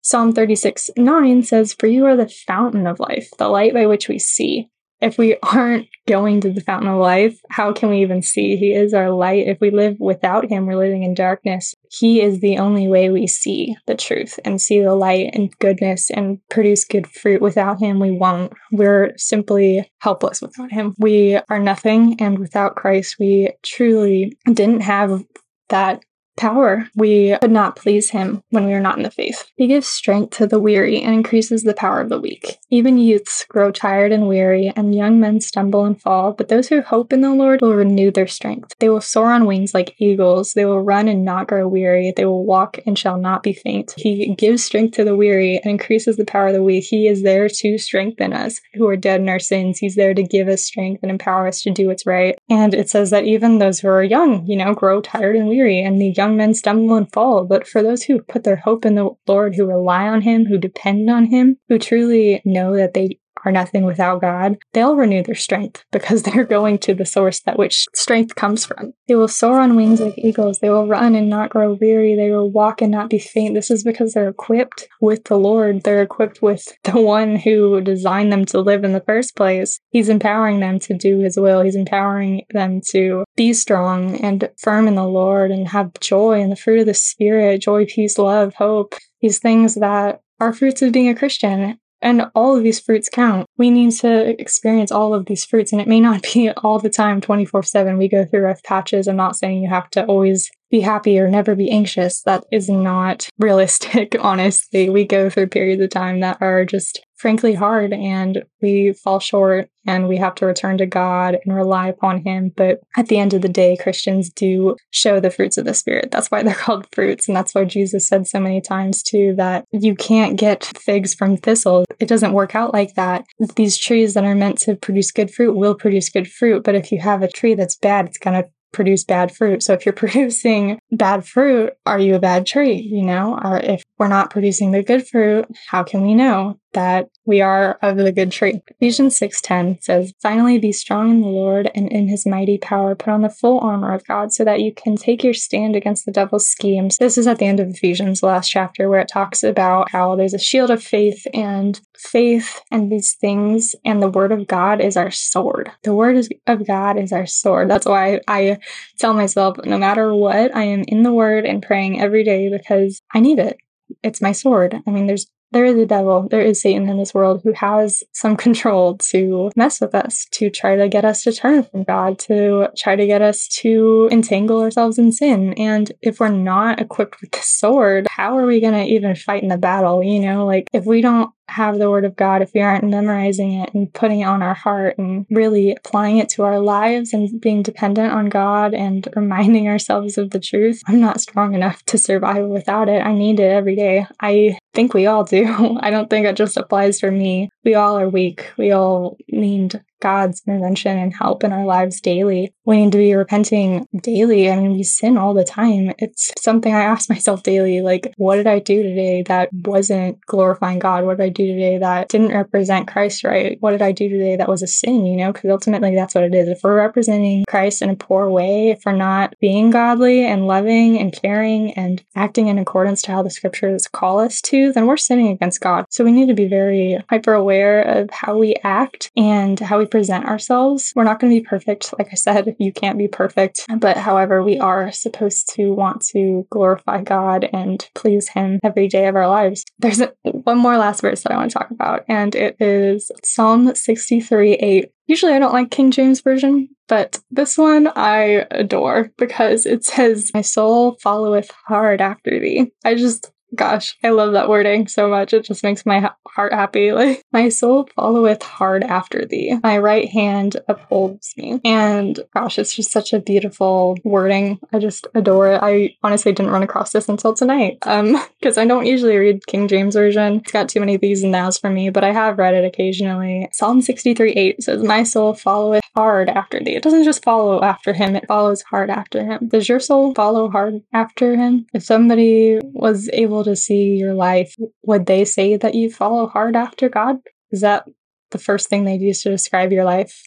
Psalm 0.00 0.32
36 0.32 0.90
9 0.96 1.42
says, 1.42 1.74
For 1.74 1.86
you 1.86 2.06
are 2.06 2.16
the 2.16 2.28
fountain 2.28 2.86
of 2.86 2.98
life, 2.98 3.28
the 3.36 3.48
light 3.48 3.74
by 3.74 3.86
which 3.86 4.08
we 4.08 4.18
see 4.18 4.70
if 5.00 5.18
we 5.18 5.36
aren't 5.42 5.88
going 6.06 6.40
to 6.40 6.50
the 6.50 6.60
fountain 6.60 6.88
of 6.88 6.98
life, 6.98 7.38
how 7.50 7.72
can 7.72 7.90
we 7.90 8.00
even 8.00 8.22
see? 8.22 8.56
He 8.56 8.72
is 8.72 8.94
our 8.94 9.10
light. 9.10 9.46
If 9.46 9.60
we 9.60 9.70
live 9.70 9.96
without 10.00 10.48
him, 10.48 10.66
we're 10.66 10.76
living 10.76 11.02
in 11.02 11.14
darkness. 11.14 11.74
He 11.90 12.20
is 12.20 12.40
the 12.40 12.58
only 12.58 12.88
way 12.88 13.10
we 13.10 13.26
see 13.26 13.76
the 13.86 13.94
truth 13.94 14.40
and 14.44 14.60
see 14.60 14.80
the 14.80 14.94
light 14.94 15.30
and 15.34 15.56
goodness 15.58 16.10
and 16.10 16.40
produce 16.48 16.84
good 16.84 17.06
fruit. 17.06 17.40
Without 17.40 17.78
him, 17.78 18.00
we 18.00 18.10
won't. 18.10 18.52
We're 18.72 19.12
simply 19.16 19.90
helpless 20.00 20.40
without 20.40 20.72
him. 20.72 20.94
We 20.98 21.38
are 21.48 21.60
nothing. 21.60 22.16
And 22.20 22.38
without 22.38 22.76
Christ, 22.76 23.16
we 23.20 23.50
truly 23.62 24.36
didn't 24.46 24.80
have 24.80 25.24
that 25.68 26.02
power. 26.38 26.88
We 26.94 27.36
could 27.40 27.50
not 27.50 27.76
please 27.76 28.10
him 28.10 28.42
when 28.50 28.66
we 28.66 28.72
are 28.72 28.80
not 28.80 28.96
in 28.96 29.02
the 29.02 29.10
faith. 29.10 29.50
He 29.56 29.66
gives 29.66 29.86
strength 29.86 30.36
to 30.38 30.46
the 30.46 30.60
weary 30.60 31.02
and 31.02 31.14
increases 31.14 31.62
the 31.62 31.74
power 31.74 32.00
of 32.00 32.08
the 32.08 32.20
weak. 32.20 32.58
Even 32.70 32.98
youths 32.98 33.44
grow 33.48 33.70
tired 33.70 34.12
and 34.12 34.28
weary, 34.28 34.72
and 34.76 34.94
young 34.94 35.20
men 35.20 35.40
stumble 35.40 35.84
and 35.84 36.00
fall, 36.00 36.32
but 36.32 36.48
those 36.48 36.68
who 36.68 36.80
hope 36.80 37.12
in 37.12 37.20
the 37.20 37.34
Lord 37.34 37.60
will 37.60 37.74
renew 37.74 38.10
their 38.10 38.26
strength. 38.26 38.74
They 38.78 38.88
will 38.88 39.00
soar 39.00 39.32
on 39.32 39.46
wings 39.46 39.74
like 39.74 39.94
eagles. 39.98 40.52
They 40.52 40.64
will 40.64 40.80
run 40.80 41.08
and 41.08 41.24
not 41.24 41.48
grow 41.48 41.66
weary. 41.66 42.12
They 42.16 42.24
will 42.24 42.44
walk 42.44 42.78
and 42.86 42.98
shall 42.98 43.18
not 43.18 43.42
be 43.42 43.52
faint. 43.52 43.94
He 43.96 44.34
gives 44.34 44.64
strength 44.64 44.94
to 44.96 45.04
the 45.04 45.16
weary 45.16 45.56
and 45.56 45.70
increases 45.70 46.16
the 46.16 46.24
power 46.24 46.48
of 46.48 46.54
the 46.54 46.62
weak. 46.62 46.84
He 46.88 47.08
is 47.08 47.22
there 47.22 47.48
to 47.48 47.78
strengthen 47.78 48.32
us 48.32 48.60
who 48.74 48.86
are 48.86 48.96
dead 48.96 49.20
in 49.20 49.28
our 49.28 49.38
sins. 49.38 49.78
He's 49.78 49.96
there 49.96 50.14
to 50.14 50.22
give 50.22 50.48
us 50.48 50.64
strength 50.64 51.02
and 51.02 51.10
empower 51.10 51.48
us 51.48 51.62
to 51.62 51.70
do 51.70 51.88
what's 51.88 52.06
right. 52.06 52.38
And 52.48 52.74
it 52.74 52.88
says 52.88 53.10
that 53.10 53.24
even 53.24 53.58
those 53.58 53.80
who 53.80 53.88
are 53.88 54.02
young, 54.02 54.46
you 54.46 54.56
know, 54.56 54.74
grow 54.74 55.00
tired 55.00 55.36
and 55.36 55.48
weary, 55.48 55.80
and 55.80 56.00
the 56.00 56.14
young 56.16 56.27
men 56.36 56.54
stumble 56.54 56.96
and 56.96 57.12
fall, 57.12 57.44
but 57.44 57.66
for 57.66 57.82
those 57.82 58.02
who 58.02 58.20
put 58.22 58.44
their 58.44 58.56
hope 58.56 58.84
in 58.84 58.94
the 58.94 59.10
Lord, 59.26 59.54
who 59.54 59.66
rely 59.66 60.06
on 60.08 60.22
Him, 60.22 60.46
who 60.46 60.58
depend 60.58 61.08
on 61.10 61.26
Him, 61.26 61.58
who 61.68 61.78
truly 61.78 62.42
know 62.44 62.76
that 62.76 62.94
they 62.94 63.18
are 63.48 63.52
nothing 63.52 63.84
without 63.84 64.20
God, 64.20 64.58
they'll 64.74 64.94
renew 64.94 65.22
their 65.22 65.34
strength 65.34 65.84
because 65.92 66.22
they're 66.22 66.44
going 66.44 66.78
to 66.78 66.94
the 66.94 67.06
source 67.06 67.40
that 67.40 67.58
which 67.58 67.86
strength 67.94 68.34
comes 68.34 68.64
from. 68.64 68.92
They 69.08 69.14
will 69.14 69.28
soar 69.28 69.60
on 69.60 69.76
wings 69.76 70.00
like 70.00 70.18
eagles. 70.18 70.58
They 70.58 70.70
will 70.70 70.86
run 70.86 71.14
and 71.14 71.28
not 71.28 71.50
grow 71.50 71.78
weary. 71.80 72.14
They 72.14 72.30
will 72.30 72.50
walk 72.50 72.82
and 72.82 72.92
not 72.92 73.10
be 73.10 73.18
faint. 73.18 73.54
This 73.54 73.70
is 73.70 73.82
because 73.82 74.12
they're 74.12 74.28
equipped 74.28 74.86
with 75.00 75.24
the 75.24 75.38
Lord. 75.38 75.82
They're 75.82 76.02
equipped 76.02 76.42
with 76.42 76.66
the 76.84 77.00
one 77.00 77.36
who 77.36 77.80
designed 77.80 78.32
them 78.32 78.44
to 78.46 78.60
live 78.60 78.84
in 78.84 78.92
the 78.92 79.00
first 79.00 79.34
place. 79.34 79.80
He's 79.90 80.08
empowering 80.08 80.60
them 80.60 80.78
to 80.80 80.94
do 80.94 81.20
his 81.20 81.36
will. 81.36 81.62
He's 81.62 81.76
empowering 81.76 82.42
them 82.50 82.80
to 82.90 83.24
be 83.36 83.52
strong 83.52 84.16
and 84.20 84.50
firm 84.58 84.86
in 84.86 84.94
the 84.94 85.06
Lord 85.06 85.50
and 85.50 85.68
have 85.68 85.98
joy 86.00 86.40
and 86.40 86.52
the 86.52 86.56
fruit 86.56 86.80
of 86.80 86.86
the 86.86 86.94
Spirit 86.94 87.62
joy, 87.62 87.86
peace, 87.86 88.18
love, 88.18 88.54
hope. 88.54 88.94
These 89.20 89.38
things 89.38 89.74
that 89.76 90.20
are 90.40 90.52
fruits 90.52 90.82
of 90.82 90.92
being 90.92 91.08
a 91.08 91.14
Christian. 91.14 91.78
And 92.00 92.30
all 92.34 92.56
of 92.56 92.62
these 92.62 92.80
fruits 92.80 93.08
count. 93.08 93.46
We 93.56 93.70
need 93.70 93.92
to 93.98 94.40
experience 94.40 94.92
all 94.92 95.14
of 95.14 95.26
these 95.26 95.44
fruits, 95.44 95.72
and 95.72 95.80
it 95.80 95.88
may 95.88 96.00
not 96.00 96.22
be 96.34 96.50
all 96.50 96.78
the 96.78 96.90
time 96.90 97.20
24 97.20 97.62
7. 97.62 97.98
We 97.98 98.08
go 98.08 98.24
through 98.24 98.42
rough 98.42 98.62
patches. 98.62 99.08
I'm 99.08 99.16
not 99.16 99.36
saying 99.36 99.62
you 99.62 99.68
have 99.68 99.90
to 99.90 100.04
always 100.06 100.50
be 100.70 100.80
happy 100.80 101.18
or 101.18 101.28
never 101.28 101.54
be 101.54 101.70
anxious. 101.70 102.22
That 102.22 102.44
is 102.52 102.68
not 102.68 103.28
realistic, 103.38 104.16
honestly. 104.20 104.90
We 104.90 105.04
go 105.04 105.30
through 105.30 105.48
periods 105.48 105.82
of 105.82 105.90
time 105.90 106.20
that 106.20 106.38
are 106.40 106.64
just 106.64 107.00
frankly 107.18 107.54
hard 107.54 107.92
and 107.92 108.44
we 108.62 108.92
fall 108.92 109.18
short 109.18 109.68
and 109.86 110.06
we 110.06 110.18
have 110.18 110.36
to 110.36 110.46
return 110.46 110.78
to 110.78 110.86
God 110.86 111.36
and 111.44 111.54
rely 111.54 111.88
upon 111.88 112.22
Him. 112.22 112.52
But 112.54 112.80
at 112.96 113.08
the 113.08 113.18
end 113.18 113.34
of 113.34 113.42
the 113.42 113.48
day, 113.48 113.76
Christians 113.76 114.30
do 114.30 114.76
show 114.90 115.18
the 115.18 115.30
fruits 115.30 115.58
of 115.58 115.64
the 115.64 115.74
Spirit. 115.74 116.10
That's 116.10 116.30
why 116.30 116.42
they're 116.44 116.54
called 116.54 116.86
fruits. 116.92 117.26
And 117.26 117.36
that's 117.36 117.54
why 117.54 117.64
Jesus 117.64 118.06
said 118.06 118.26
so 118.26 118.38
many 118.38 118.60
times, 118.60 119.02
too, 119.02 119.34
that 119.36 119.64
you 119.72 119.94
can't 119.94 120.38
get 120.38 120.64
figs 120.64 121.14
from 121.14 121.36
thistles. 121.36 121.86
It 121.98 122.08
doesn't 122.08 122.32
work 122.32 122.54
out 122.54 122.72
like 122.72 122.94
that. 122.94 123.24
These 123.56 123.78
trees 123.78 124.14
that 124.14 124.24
are 124.24 124.34
meant 124.34 124.58
to 124.58 124.76
produce 124.76 125.10
good 125.10 125.32
fruit 125.32 125.56
will 125.56 125.74
produce 125.74 126.10
good 126.10 126.30
fruit. 126.30 126.62
But 126.62 126.76
if 126.76 126.92
you 126.92 127.00
have 127.00 127.22
a 127.22 127.28
tree 127.28 127.54
that's 127.54 127.76
bad, 127.76 128.06
it's 128.06 128.18
going 128.18 128.40
to 128.42 128.48
produce 128.72 129.04
bad 129.04 129.34
fruit. 129.34 129.62
So 129.62 129.72
if 129.72 129.84
you're 129.84 129.92
producing 130.04 130.78
bad 130.90 131.26
fruit, 131.26 131.72
are 131.86 131.98
you 131.98 132.14
a 132.14 132.20
bad 132.20 132.46
tree? 132.46 132.76
You 132.76 133.02
know, 133.02 133.38
or 133.42 133.58
if 133.58 133.82
we're 133.98 134.08
not 134.08 134.30
producing 134.30 134.72
the 134.72 134.82
good 134.82 135.06
fruit, 135.06 135.46
how 135.68 135.82
can 135.82 136.02
we 136.02 136.14
know 136.14 136.58
that 136.74 137.08
we 137.24 137.40
are 137.40 137.78
of 137.82 137.96
the 137.96 138.12
good 138.12 138.30
tree? 138.30 138.60
Ephesians 138.80 139.18
6:10 139.18 139.78
says, 139.80 140.12
"Finally 140.22 140.58
be 140.58 140.72
strong 140.72 141.10
in 141.10 141.20
the 141.22 141.28
Lord 141.28 141.70
and 141.74 141.90
in 141.90 142.08
his 142.08 142.26
mighty 142.26 142.58
power. 142.58 142.94
Put 142.94 143.12
on 143.12 143.22
the 143.22 143.30
full 143.30 143.58
armor 143.60 143.94
of 143.94 144.06
God 144.06 144.32
so 144.32 144.44
that 144.44 144.60
you 144.60 144.72
can 144.72 144.96
take 144.96 145.24
your 145.24 145.34
stand 145.34 145.74
against 145.74 146.04
the 146.04 146.12
devil's 146.12 146.46
schemes." 146.46 146.98
This 146.98 147.18
is 147.18 147.26
at 147.26 147.38
the 147.38 147.46
end 147.46 147.60
of 147.60 147.68
Ephesians, 147.68 148.22
last 148.22 148.48
chapter, 148.48 148.88
where 148.88 149.00
it 149.00 149.08
talks 149.08 149.42
about 149.42 149.90
how 149.90 150.14
there's 150.14 150.34
a 150.34 150.38
shield 150.38 150.70
of 150.70 150.82
faith 150.82 151.26
and 151.32 151.80
faith 151.98 152.60
and 152.70 152.90
these 152.90 153.14
things 153.14 153.74
and 153.84 154.02
the 154.02 154.08
word 154.08 154.32
of 154.32 154.46
God 154.46 154.80
is 154.80 154.96
our 154.96 155.10
sword. 155.10 155.70
The 155.82 155.94
word 155.94 156.26
of 156.46 156.66
God 156.66 156.98
is 156.98 157.12
our 157.12 157.26
sword. 157.26 157.70
That's 157.70 157.86
why 157.86 158.20
I 158.28 158.58
tell 158.98 159.14
myself 159.14 159.56
no 159.64 159.78
matter 159.78 160.14
what, 160.14 160.54
I 160.56 160.64
am 160.64 160.84
in 160.88 161.02
the 161.02 161.12
word 161.12 161.44
and 161.44 161.62
praying 161.62 162.00
every 162.00 162.24
day 162.24 162.50
because 162.50 163.02
I 163.14 163.20
need 163.20 163.38
it 163.38 163.58
it's 164.02 164.20
my 164.20 164.32
sword. 164.32 164.80
I 164.86 164.90
mean, 164.90 165.06
there's 165.06 165.26
there 165.50 165.64
is 165.64 165.76
a 165.76 165.86
devil, 165.86 166.28
there 166.28 166.42
is 166.42 166.60
Satan 166.60 166.90
in 166.90 166.98
this 166.98 167.14
world 167.14 167.40
who 167.42 167.54
has 167.54 168.02
some 168.12 168.36
control 168.36 168.98
to 168.98 169.50
mess 169.56 169.80
with 169.80 169.94
us, 169.94 170.26
to 170.32 170.50
try 170.50 170.76
to 170.76 170.90
get 170.90 171.06
us 171.06 171.22
to 171.22 171.32
turn 171.32 171.62
from 171.62 171.84
God, 171.84 172.18
to 172.20 172.68
try 172.76 172.96
to 172.96 173.06
get 173.06 173.22
us 173.22 173.48
to 173.60 174.10
entangle 174.12 174.60
ourselves 174.60 174.98
in 174.98 175.10
sin. 175.10 175.54
And 175.54 175.90
if 176.02 176.20
we're 176.20 176.28
not 176.28 176.82
equipped 176.82 177.22
with 177.22 177.30
the 177.30 177.40
sword, 177.40 178.06
how 178.10 178.36
are 178.36 178.44
we 178.44 178.60
going 178.60 178.74
to 178.74 178.92
even 178.92 179.14
fight 179.14 179.42
in 179.42 179.48
the 179.48 179.56
battle? 179.56 180.02
You 180.02 180.20
know, 180.20 180.44
like 180.44 180.68
if 180.74 180.84
we 180.84 181.00
don't 181.00 181.30
have 181.48 181.78
the 181.78 181.90
word 181.90 182.04
of 182.04 182.16
God, 182.16 182.42
if 182.42 182.52
we 182.54 182.60
aren't 182.60 182.84
memorizing 182.84 183.52
it 183.52 183.72
and 183.74 183.92
putting 183.92 184.20
it 184.20 184.24
on 184.24 184.42
our 184.42 184.54
heart 184.54 184.98
and 184.98 185.26
really 185.30 185.72
applying 185.72 186.18
it 186.18 186.28
to 186.30 186.44
our 186.44 186.60
lives 186.60 187.12
and 187.12 187.40
being 187.40 187.62
dependent 187.62 188.12
on 188.12 188.28
God 188.28 188.74
and 188.74 189.08
reminding 189.16 189.68
ourselves 189.68 190.18
of 190.18 190.30
the 190.30 190.40
truth, 190.40 190.82
I'm 190.86 191.00
not 191.00 191.20
strong 191.20 191.54
enough 191.54 191.82
to 191.86 191.98
survive 191.98 192.46
without 192.46 192.88
it. 192.88 193.04
I 193.04 193.12
need 193.12 193.40
it 193.40 193.50
every 193.50 193.76
day. 193.76 194.06
I 194.20 194.58
think 194.74 194.94
we 194.94 195.06
all 195.06 195.24
do. 195.24 195.78
I 195.80 195.90
don't 195.90 196.10
think 196.10 196.26
it 196.26 196.36
just 196.36 196.56
applies 196.56 197.00
for 197.00 197.10
me. 197.10 197.50
We 197.64 197.74
all 197.74 197.98
are 197.98 198.08
weak. 198.08 198.52
We 198.56 198.72
all 198.72 199.16
need 199.28 199.80
God's 200.00 200.42
intervention 200.46 200.98
and 200.98 201.14
help 201.14 201.44
in 201.44 201.52
our 201.52 201.64
lives 201.64 202.00
daily. 202.00 202.52
We 202.64 202.84
need 202.84 202.92
to 202.92 202.98
be 202.98 203.14
repenting 203.14 203.86
daily. 204.02 204.50
I 204.50 204.56
mean, 204.56 204.74
we 204.74 204.82
sin 204.82 205.16
all 205.16 205.34
the 205.34 205.44
time. 205.44 205.92
It's 205.98 206.32
something 206.38 206.74
I 206.74 206.82
ask 206.82 207.08
myself 207.10 207.42
daily 207.42 207.80
like, 207.80 208.12
what 208.16 208.36
did 208.36 208.46
I 208.46 208.58
do 208.58 208.82
today 208.82 209.22
that 209.22 209.50
wasn't 209.52 210.24
glorifying 210.26 210.78
God? 210.78 211.04
What 211.04 211.18
did 211.18 211.24
I 211.24 211.28
do 211.30 211.46
today 211.46 211.78
that 211.78 212.08
didn't 212.08 212.34
represent 212.34 212.88
Christ 212.88 213.24
right? 213.24 213.56
What 213.60 213.72
did 213.72 213.82
I 213.82 213.92
do 213.92 214.08
today 214.08 214.36
that 214.36 214.48
was 214.48 214.62
a 214.62 214.66
sin, 214.66 215.06
you 215.06 215.16
know? 215.16 215.32
Because 215.32 215.50
ultimately 215.50 215.94
that's 215.94 216.14
what 216.14 216.24
it 216.24 216.34
is. 216.34 216.48
If 216.48 216.60
we're 216.62 216.76
representing 216.76 217.44
Christ 217.48 217.82
in 217.82 217.90
a 217.90 217.96
poor 217.96 218.28
way, 218.28 218.70
if 218.70 218.82
we're 218.84 218.92
not 218.92 219.34
being 219.40 219.70
godly 219.70 220.24
and 220.24 220.46
loving 220.46 220.98
and 220.98 221.12
caring 221.12 221.72
and 221.72 222.02
acting 222.14 222.48
in 222.48 222.58
accordance 222.58 223.02
to 223.02 223.12
how 223.12 223.22
the 223.22 223.30
scriptures 223.30 223.86
call 223.86 224.18
us 224.18 224.40
to, 224.42 224.72
then 224.72 224.86
we're 224.86 224.96
sinning 224.96 225.28
against 225.28 225.60
God. 225.60 225.86
So 225.90 226.04
we 226.04 226.12
need 226.12 226.28
to 226.28 226.34
be 226.34 226.48
very 226.48 227.02
hyper 227.08 227.34
aware 227.34 227.82
of 227.82 228.10
how 228.10 228.36
we 228.36 228.54
act 228.62 229.10
and 229.16 229.58
how 229.58 229.78
we 229.78 229.86
present 229.90 230.26
ourselves. 230.26 230.92
We're 230.94 231.04
not 231.04 231.20
going 231.20 231.32
to 231.32 231.40
be 231.40 231.46
perfect. 231.46 231.94
Like 231.98 232.08
I 232.12 232.14
said, 232.14 232.56
you 232.58 232.72
can't 232.72 232.98
be 232.98 233.08
perfect. 233.08 233.66
But 233.78 233.96
however, 233.96 234.42
we 234.42 234.58
are 234.58 234.92
supposed 234.92 235.52
to 235.54 235.72
want 235.72 236.02
to 236.12 236.46
glorify 236.50 237.02
God 237.02 237.48
and 237.52 237.88
please 237.94 238.28
Him 238.28 238.60
every 238.62 238.88
day 238.88 239.06
of 239.06 239.16
our 239.16 239.28
lives. 239.28 239.64
There's 239.78 240.00
a, 240.00 240.12
one 240.22 240.58
more 240.58 240.76
last 240.76 241.00
verse 241.00 241.22
that 241.22 241.32
I 241.32 241.36
want 241.36 241.50
to 241.50 241.58
talk 241.58 241.70
about, 241.70 242.04
and 242.08 242.34
it 242.34 242.56
is 242.60 243.10
Psalm 243.24 243.74
63 243.74 244.54
8. 244.54 244.90
Usually 245.06 245.32
I 245.32 245.38
don't 245.38 245.54
like 245.54 245.70
King 245.70 245.90
James 245.90 246.20
Version, 246.20 246.68
but 246.86 247.20
this 247.30 247.56
one 247.56 247.88
I 247.96 248.46
adore 248.50 249.10
because 249.16 249.64
it 249.66 249.84
says, 249.84 250.30
My 250.34 250.42
soul 250.42 250.96
followeth 251.02 251.50
hard 251.66 252.00
after 252.00 252.38
thee. 252.38 252.72
I 252.84 252.94
just 252.94 253.32
Gosh, 253.54 253.96
I 254.04 254.10
love 254.10 254.32
that 254.32 254.48
wording 254.48 254.88
so 254.88 255.08
much. 255.08 255.32
It 255.32 255.44
just 255.44 255.62
makes 255.62 255.86
my 255.86 256.10
heart 256.26 256.52
happy. 256.52 256.92
Like, 256.98 257.22
my 257.32 257.48
soul 257.48 257.88
followeth 257.94 258.42
hard 258.42 258.82
after 258.82 259.24
thee. 259.24 259.56
My 259.62 259.78
right 259.78 260.08
hand 260.08 260.56
upholds 260.68 261.32
me. 261.36 261.60
And 261.64 262.18
gosh, 262.34 262.58
it's 262.58 262.74
just 262.74 262.90
such 262.90 263.12
a 263.12 263.20
beautiful 263.20 263.96
wording. 264.02 264.58
I 264.72 264.80
just 264.80 265.06
adore 265.14 265.52
it. 265.52 265.60
I 265.62 265.94
honestly 266.02 266.32
didn't 266.32 266.50
run 266.50 266.64
across 266.64 266.90
this 266.90 267.08
until 267.08 267.34
tonight. 267.34 267.78
Um, 267.82 268.16
because 268.40 268.58
I 268.58 268.64
don't 268.64 268.86
usually 268.86 269.16
read 269.16 269.46
King 269.46 269.68
James 269.68 269.94
Version. 269.94 270.36
It's 270.38 270.50
got 270.50 270.68
too 270.68 270.80
many 270.80 270.96
these 270.96 271.22
and 271.22 271.32
thous 271.32 271.56
for 271.58 271.70
me, 271.70 271.90
but 271.90 272.02
I 272.02 272.12
have 272.12 272.36
read 272.38 272.54
it 272.54 272.64
occasionally. 272.64 273.48
Psalm 273.52 273.80
63 273.80 274.32
8 274.32 274.62
says, 274.62 274.82
My 274.82 275.04
soul 275.04 275.34
followeth 275.34 275.84
hard 275.94 276.28
after 276.28 276.58
thee. 276.60 276.74
It 276.74 276.82
doesn't 276.82 277.04
just 277.04 277.24
follow 277.24 277.62
after 277.62 277.92
him, 277.92 278.16
it 278.16 278.26
follows 278.26 278.62
hard 278.62 278.90
after 278.90 279.24
him. 279.24 279.48
Does 279.48 279.68
your 279.68 279.80
soul 279.80 280.14
follow 280.14 280.50
hard 280.50 280.82
after 280.92 281.36
him? 281.36 281.66
If 281.74 281.84
somebody 281.84 282.58
was 282.62 283.08
able 283.12 283.37
to 283.44 283.56
see 283.56 283.96
your 283.96 284.14
life, 284.14 284.54
would 284.82 285.06
they 285.06 285.24
say 285.24 285.56
that 285.56 285.74
you 285.74 285.90
follow 285.90 286.26
hard 286.26 286.56
after 286.56 286.88
God? 286.88 287.18
Is 287.50 287.60
that 287.62 287.84
the 288.30 288.38
first 288.38 288.68
thing 288.68 288.84
they'd 288.84 289.00
use 289.00 289.22
to 289.22 289.30
describe 289.30 289.72
your 289.72 289.84
life? 289.84 290.22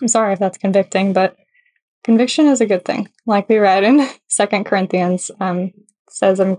I'm 0.00 0.08
sorry 0.08 0.32
if 0.32 0.38
that's 0.38 0.58
convicting, 0.58 1.12
but 1.12 1.36
conviction 2.04 2.46
is 2.46 2.60
a 2.60 2.66
good 2.66 2.84
thing. 2.84 3.08
Like 3.26 3.48
we 3.48 3.58
read 3.58 3.84
in 3.84 4.06
Second 4.28 4.64
Corinthians, 4.64 5.30
um, 5.40 5.72
says, 6.10 6.40
um, 6.40 6.58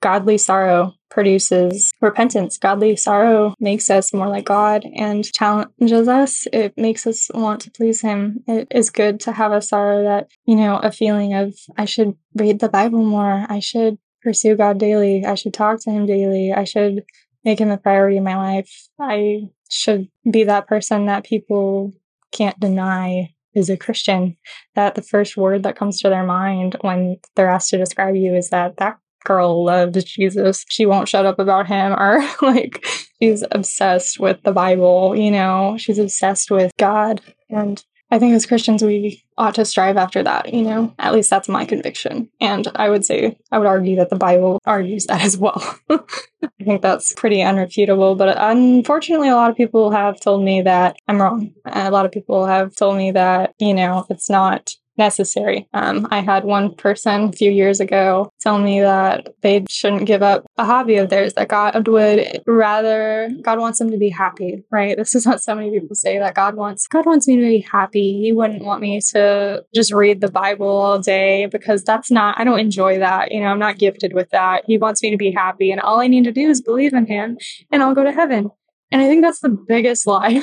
"Godly 0.00 0.38
sorrow 0.38 0.94
produces 1.10 1.90
repentance. 2.00 2.58
Godly 2.58 2.96
sorrow 2.96 3.54
makes 3.58 3.90
us 3.90 4.12
more 4.12 4.28
like 4.28 4.44
God 4.44 4.84
and 4.94 5.24
challenges 5.32 6.08
us. 6.08 6.46
It 6.52 6.76
makes 6.76 7.06
us 7.06 7.30
want 7.32 7.60
to 7.62 7.70
please 7.70 8.00
Him. 8.00 8.44
It 8.46 8.68
is 8.70 8.90
good 8.90 9.20
to 9.20 9.32
have 9.32 9.52
a 9.52 9.62
sorrow 9.62 10.02
that 10.04 10.28
you 10.44 10.56
know, 10.56 10.76
a 10.76 10.92
feeling 10.92 11.34
of 11.34 11.54
I 11.76 11.84
should 11.84 12.16
read 12.34 12.60
the 12.60 12.68
Bible 12.68 13.04
more. 13.04 13.46
I 13.48 13.60
should 13.60 13.98
pursue 14.26 14.56
God 14.56 14.78
daily. 14.78 15.24
I 15.24 15.36
should 15.36 15.54
talk 15.54 15.80
to 15.82 15.90
Him 15.90 16.04
daily. 16.04 16.52
I 16.52 16.64
should 16.64 17.04
make 17.44 17.60
Him 17.60 17.70
a 17.70 17.78
priority 17.78 18.16
in 18.16 18.24
my 18.24 18.36
life. 18.36 18.88
I 19.00 19.42
should 19.70 20.08
be 20.28 20.42
that 20.42 20.66
person 20.66 21.06
that 21.06 21.24
people 21.24 21.92
can't 22.32 22.58
deny 22.58 23.32
is 23.54 23.70
a 23.70 23.76
Christian. 23.76 24.36
That 24.74 24.96
the 24.96 25.02
first 25.02 25.36
word 25.36 25.62
that 25.62 25.76
comes 25.76 26.00
to 26.00 26.08
their 26.08 26.24
mind 26.24 26.76
when 26.80 27.18
they're 27.36 27.48
asked 27.48 27.70
to 27.70 27.78
describe 27.78 28.16
you 28.16 28.34
is 28.34 28.50
that 28.50 28.78
that 28.78 28.98
girl 29.24 29.64
loves 29.64 30.02
Jesus. 30.02 30.64
She 30.68 30.86
won't 30.86 31.08
shut 31.08 31.24
up 31.24 31.38
about 31.38 31.68
him, 31.68 31.92
or 31.92 32.28
like 32.42 32.84
she's 33.22 33.44
obsessed 33.52 34.18
with 34.18 34.42
the 34.42 34.52
Bible, 34.52 35.14
you 35.14 35.30
know, 35.30 35.76
she's 35.78 36.00
obsessed 36.00 36.50
with 36.50 36.72
God. 36.78 37.20
And 37.48 37.82
I 38.10 38.18
think 38.18 38.34
as 38.34 38.46
Christians, 38.46 38.82
we 38.84 39.24
ought 39.36 39.56
to 39.56 39.64
strive 39.64 39.96
after 39.96 40.22
that, 40.22 40.54
you 40.54 40.62
know? 40.62 40.94
At 40.98 41.12
least 41.12 41.28
that's 41.28 41.48
my 41.48 41.64
conviction. 41.64 42.28
And 42.40 42.68
I 42.76 42.88
would 42.88 43.04
say, 43.04 43.36
I 43.50 43.58
would 43.58 43.66
argue 43.66 43.96
that 43.96 44.10
the 44.10 44.16
Bible 44.16 44.60
argues 44.64 45.06
that 45.06 45.22
as 45.22 45.36
well. 45.36 45.60
I 45.90 46.64
think 46.64 46.82
that's 46.82 47.12
pretty 47.14 47.38
unrefutable, 47.38 48.16
but 48.16 48.36
unfortunately, 48.38 49.28
a 49.28 49.34
lot 49.34 49.50
of 49.50 49.56
people 49.56 49.90
have 49.90 50.20
told 50.20 50.44
me 50.44 50.62
that 50.62 50.96
I'm 51.08 51.20
wrong. 51.20 51.52
A 51.66 51.90
lot 51.90 52.06
of 52.06 52.12
people 52.12 52.46
have 52.46 52.74
told 52.76 52.96
me 52.96 53.10
that, 53.10 53.54
you 53.58 53.74
know, 53.74 54.06
it's 54.08 54.30
not 54.30 54.72
necessary. 54.98 55.68
Um, 55.72 56.06
I 56.10 56.20
had 56.20 56.44
one 56.44 56.74
person 56.74 57.24
a 57.24 57.32
few 57.32 57.50
years 57.50 57.80
ago 57.80 58.30
tell 58.40 58.58
me 58.58 58.80
that 58.80 59.34
they 59.42 59.64
shouldn't 59.68 60.06
give 60.06 60.22
up 60.22 60.46
a 60.56 60.64
hobby 60.64 60.96
of 60.96 61.10
theirs, 61.10 61.34
that 61.34 61.48
God 61.48 61.86
would 61.88 62.42
rather, 62.46 63.30
God 63.42 63.58
wants 63.58 63.78
them 63.78 63.90
to 63.90 63.98
be 63.98 64.08
happy, 64.08 64.64
right? 64.70 64.96
This 64.96 65.14
is 65.14 65.26
what 65.26 65.42
so 65.42 65.54
many 65.54 65.70
people 65.70 65.94
say 65.94 66.18
that 66.18 66.34
God 66.34 66.54
wants, 66.54 66.86
God 66.86 67.06
wants 67.06 67.28
me 67.28 67.36
to 67.36 67.42
be 67.42 67.60
happy. 67.60 68.20
He 68.20 68.32
wouldn't 68.32 68.64
want 68.64 68.80
me 68.80 69.00
to 69.12 69.64
just 69.74 69.92
read 69.92 70.20
the 70.20 70.30
Bible 70.30 70.68
all 70.68 70.98
day 70.98 71.46
because 71.46 71.84
that's 71.84 72.10
not, 72.10 72.38
I 72.38 72.44
don't 72.44 72.60
enjoy 72.60 72.98
that. 72.98 73.32
You 73.32 73.40
know, 73.40 73.46
I'm 73.46 73.58
not 73.58 73.78
gifted 73.78 74.12
with 74.12 74.30
that. 74.30 74.64
He 74.66 74.78
wants 74.78 75.02
me 75.02 75.10
to 75.10 75.16
be 75.16 75.32
happy. 75.32 75.70
And 75.70 75.80
all 75.80 76.00
I 76.00 76.06
need 76.06 76.24
to 76.24 76.32
do 76.32 76.48
is 76.48 76.60
believe 76.60 76.92
in 76.92 77.06
Him 77.06 77.38
and 77.70 77.82
I'll 77.82 77.94
go 77.94 78.04
to 78.04 78.12
heaven. 78.12 78.50
And 78.90 79.02
I 79.02 79.06
think 79.06 79.22
that's 79.22 79.40
the 79.40 79.50
biggest 79.50 80.06
lie. 80.06 80.42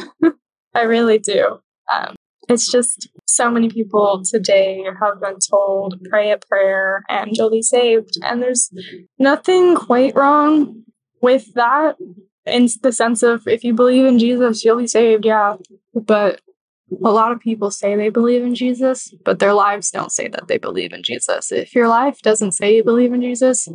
I 0.75 0.81
really 0.83 1.19
do. 1.19 1.59
Um, 1.93 2.15
it's 2.49 2.69
just 2.69 3.07
so 3.35 3.49
many 3.49 3.69
people 3.69 4.23
today 4.23 4.83
have 4.99 5.19
been 5.21 5.37
told 5.39 5.99
pray 6.09 6.31
a 6.31 6.37
prayer 6.37 7.03
and 7.09 7.35
you'll 7.35 7.51
be 7.51 7.61
saved. 7.61 8.17
And 8.23 8.41
there's 8.41 8.71
nothing 9.17 9.75
quite 9.75 10.15
wrong 10.15 10.83
with 11.21 11.53
that 11.53 11.95
in 12.45 12.67
the 12.81 12.91
sense 12.91 13.23
of 13.23 13.47
if 13.47 13.63
you 13.63 13.73
believe 13.73 14.05
in 14.05 14.19
Jesus, 14.19 14.63
you'll 14.63 14.77
be 14.77 14.87
saved, 14.87 15.25
yeah. 15.25 15.55
But 15.93 16.41
a 17.03 17.11
lot 17.11 17.31
of 17.31 17.39
people 17.39 17.71
say 17.71 17.95
they 17.95 18.09
believe 18.09 18.43
in 18.43 18.55
Jesus, 18.55 19.13
but 19.23 19.39
their 19.39 19.53
lives 19.53 19.89
don't 19.89 20.11
say 20.11 20.27
that 20.27 20.47
they 20.47 20.57
believe 20.57 20.93
in 20.93 21.03
Jesus. 21.03 21.51
If 21.51 21.73
your 21.73 21.87
life 21.87 22.19
doesn't 22.21 22.51
say 22.51 22.75
you 22.75 22.83
believe 22.83 23.13
in 23.13 23.21
Jesus, 23.21 23.67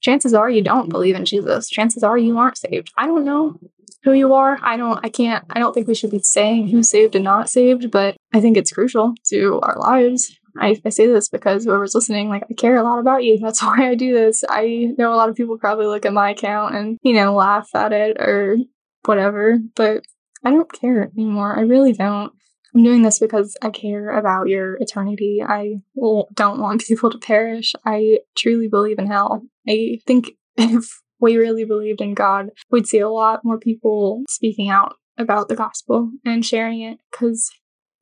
chances 0.00 0.34
are 0.34 0.48
you 0.48 0.62
don't 0.62 0.88
believe 0.88 1.16
in 1.16 1.24
Jesus. 1.24 1.68
Chances 1.68 2.02
are 2.02 2.16
you 2.16 2.38
aren't 2.38 2.58
saved. 2.58 2.92
I 2.96 3.06
don't 3.06 3.24
know 3.24 3.58
who 4.04 4.12
you 4.12 4.34
are. 4.34 4.58
I 4.62 4.76
don't, 4.76 5.00
I 5.02 5.08
can't, 5.08 5.44
I 5.50 5.58
don't 5.58 5.72
think 5.72 5.88
we 5.88 5.94
should 5.94 6.10
be 6.10 6.20
saying 6.20 6.68
who's 6.68 6.90
saved 6.90 7.14
and 7.14 7.24
not 7.24 7.48
saved, 7.48 7.90
but 7.90 8.16
I 8.32 8.40
think 8.40 8.56
it's 8.56 8.72
crucial 8.72 9.14
to 9.30 9.60
our 9.62 9.78
lives. 9.78 10.38
I, 10.56 10.80
I 10.84 10.90
say 10.90 11.06
this 11.06 11.28
because 11.28 11.64
whoever's 11.64 11.94
listening, 11.94 12.28
like, 12.28 12.44
I 12.48 12.54
care 12.54 12.76
a 12.76 12.82
lot 12.82 13.00
about 13.00 13.24
you. 13.24 13.38
That's 13.38 13.62
why 13.62 13.88
I 13.88 13.94
do 13.94 14.12
this. 14.12 14.44
I 14.48 14.94
know 14.98 15.12
a 15.12 15.16
lot 15.16 15.28
of 15.28 15.34
people 15.34 15.58
probably 15.58 15.86
look 15.86 16.06
at 16.06 16.12
my 16.12 16.30
account 16.30 16.74
and, 16.74 16.98
you 17.02 17.14
know, 17.14 17.34
laugh 17.34 17.68
at 17.74 17.92
it 17.92 18.18
or 18.18 18.58
whatever, 19.04 19.58
but 19.74 20.04
I 20.44 20.50
don't 20.50 20.70
care 20.70 21.10
anymore. 21.16 21.58
I 21.58 21.62
really 21.62 21.92
don't. 21.92 22.32
I'm 22.74 22.82
doing 22.82 23.02
this 23.02 23.20
because 23.20 23.56
I 23.62 23.70
care 23.70 24.10
about 24.10 24.48
your 24.48 24.74
eternity. 24.80 25.42
I 25.46 25.76
don't 25.96 26.60
want 26.60 26.82
people 26.86 27.10
to 27.10 27.18
perish. 27.18 27.72
I 27.86 28.18
truly 28.36 28.68
believe 28.68 28.98
in 28.98 29.06
hell. 29.06 29.42
I 29.68 30.00
think 30.06 30.32
if 30.56 31.00
we 31.20 31.36
really 31.36 31.64
believed 31.64 32.00
in 32.00 32.14
God, 32.14 32.50
we'd 32.70 32.86
see 32.86 32.98
a 32.98 33.08
lot 33.08 33.44
more 33.44 33.58
people 33.58 34.22
speaking 34.28 34.68
out 34.68 34.96
about 35.18 35.48
the 35.48 35.56
gospel 35.56 36.10
and 36.24 36.44
sharing 36.44 36.80
it 36.80 36.98
because 37.10 37.50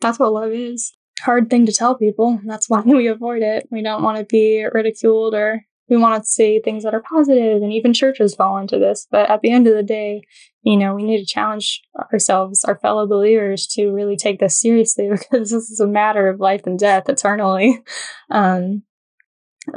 that's 0.00 0.18
what 0.18 0.32
love 0.32 0.52
is. 0.52 0.92
Hard 1.20 1.50
thing 1.50 1.66
to 1.66 1.72
tell 1.72 1.96
people. 1.96 2.40
That's 2.44 2.68
why 2.68 2.80
we 2.86 3.06
avoid 3.06 3.42
it. 3.42 3.68
We 3.70 3.82
don't 3.82 4.02
want 4.02 4.18
to 4.18 4.24
be 4.24 4.66
ridiculed 4.72 5.34
or 5.34 5.62
we 5.88 5.98
want 5.98 6.22
to 6.22 6.28
say 6.28 6.58
things 6.58 6.84
that 6.84 6.94
are 6.94 7.02
positive, 7.02 7.62
and 7.62 7.70
even 7.70 7.92
churches 7.92 8.34
fall 8.34 8.56
into 8.56 8.78
this. 8.78 9.06
But 9.10 9.28
at 9.28 9.42
the 9.42 9.50
end 9.50 9.66
of 9.66 9.74
the 9.74 9.82
day, 9.82 10.22
you 10.62 10.76
know, 10.76 10.94
we 10.94 11.02
need 11.02 11.18
to 11.18 11.26
challenge 11.26 11.82
ourselves, 12.10 12.64
our 12.64 12.78
fellow 12.78 13.06
believers, 13.06 13.66
to 13.72 13.90
really 13.90 14.16
take 14.16 14.40
this 14.40 14.58
seriously 14.58 15.08
because 15.10 15.50
this 15.50 15.70
is 15.70 15.80
a 15.80 15.86
matter 15.86 16.28
of 16.28 16.40
life 16.40 16.62
and 16.64 16.78
death 16.78 17.10
eternally. 17.10 17.82
Um, 18.30 18.84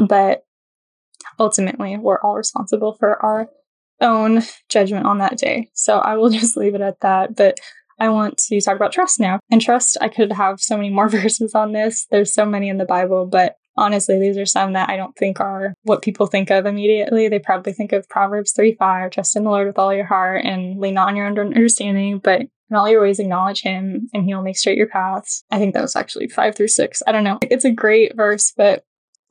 but 0.08 0.44
ultimately 1.39 1.98
we're 1.98 2.22
all 2.22 2.36
responsible 2.36 2.94
for 3.00 3.24
our 3.24 3.50
own 4.01 4.41
judgment 4.70 5.05
on 5.05 5.20
that 5.20 5.38
day. 5.38 5.70
So 5.74 6.00
I 6.00 6.17
will 6.17 6.29
just 6.41 6.58
leave 6.58 6.75
it 6.75 6.82
at 6.82 7.00
that. 7.01 7.36
But 7.36 7.60
I 8.00 8.10
want 8.10 8.38
to 8.38 8.62
talk 8.62 8.75
about 8.75 8.91
trust 8.91 9.20
now. 9.20 9.39
And 9.50 9.62
trust, 9.62 9.98
I 10.01 10.10
could 10.10 10.34
have 10.34 10.60
so 10.60 10.75
many 10.75 10.89
more 10.89 11.10
verses 11.10 11.55
on 11.55 11.72
this. 11.72 12.08
There's 12.12 12.34
so 12.34 12.46
many 12.46 12.70
in 12.70 12.77
the 12.77 12.86
Bible, 12.86 13.25
but 13.25 13.55
honestly, 13.77 14.20
these 14.20 14.38
are 14.38 14.46
some 14.46 14.74
that 14.74 14.89
I 14.89 14.98
don't 14.98 15.15
think 15.15 15.39
are 15.39 15.74
what 15.84 16.01
people 16.01 16.27
think 16.27 16.50
of 16.50 16.65
immediately. 16.65 17.27
They 17.27 17.39
probably 17.39 17.74
think 17.74 17.91
of 17.91 18.10
Proverbs 18.10 18.51
3 18.53 18.75
5, 18.75 19.12
trust 19.12 19.36
in 19.36 19.44
the 19.44 19.50
Lord 19.50 19.67
with 19.67 19.79
all 19.79 19.94
your 19.94 20.05
heart 20.05 20.44
and 20.46 20.79
lean 20.79 20.96
not 20.96 21.08
on 21.08 21.15
your 21.15 21.27
own 21.27 21.38
understanding, 21.38 22.20
but 22.20 22.41
in 22.41 22.75
all 22.75 22.89
your 22.89 23.01
ways 23.01 23.20
acknowledge 23.20 23.62
him 23.62 24.10
and 24.13 24.25
he'll 24.25 24.41
make 24.41 24.58
straight 24.58 24.77
your 24.77 24.88
paths. 24.88 25.44
I 25.51 25.60
think 25.60 25.74
that 25.74 25.82
was 25.82 25.96
actually 25.96 26.27
5 26.27 26.55
through 26.55 26.70
6. 26.70 27.01
I 27.05 27.12
don't 27.12 27.24
know. 27.24 27.39
It's 27.44 27.65
a 27.65 27.72
great 27.72 28.15
verse, 28.15 28.53
but 28.55 28.84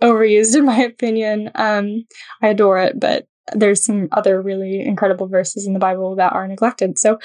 overused 0.03 0.57
in 0.57 0.65
my 0.65 0.79
opinion. 0.83 1.51
Um, 1.55 2.05
I 2.43 2.49
adore 2.49 2.79
it, 2.79 2.99
but 2.99 3.27
there's 3.53 3.85
some 3.85 4.09
other 4.13 4.41
really 4.41 4.81
incredible 4.81 5.29
verses 5.29 5.67
in 5.67 5.75
the 5.75 5.79
Bible 5.79 6.17
that 6.17 6.33
are 6.33 6.49
neglected. 6.49 6.99
So 6.99 7.19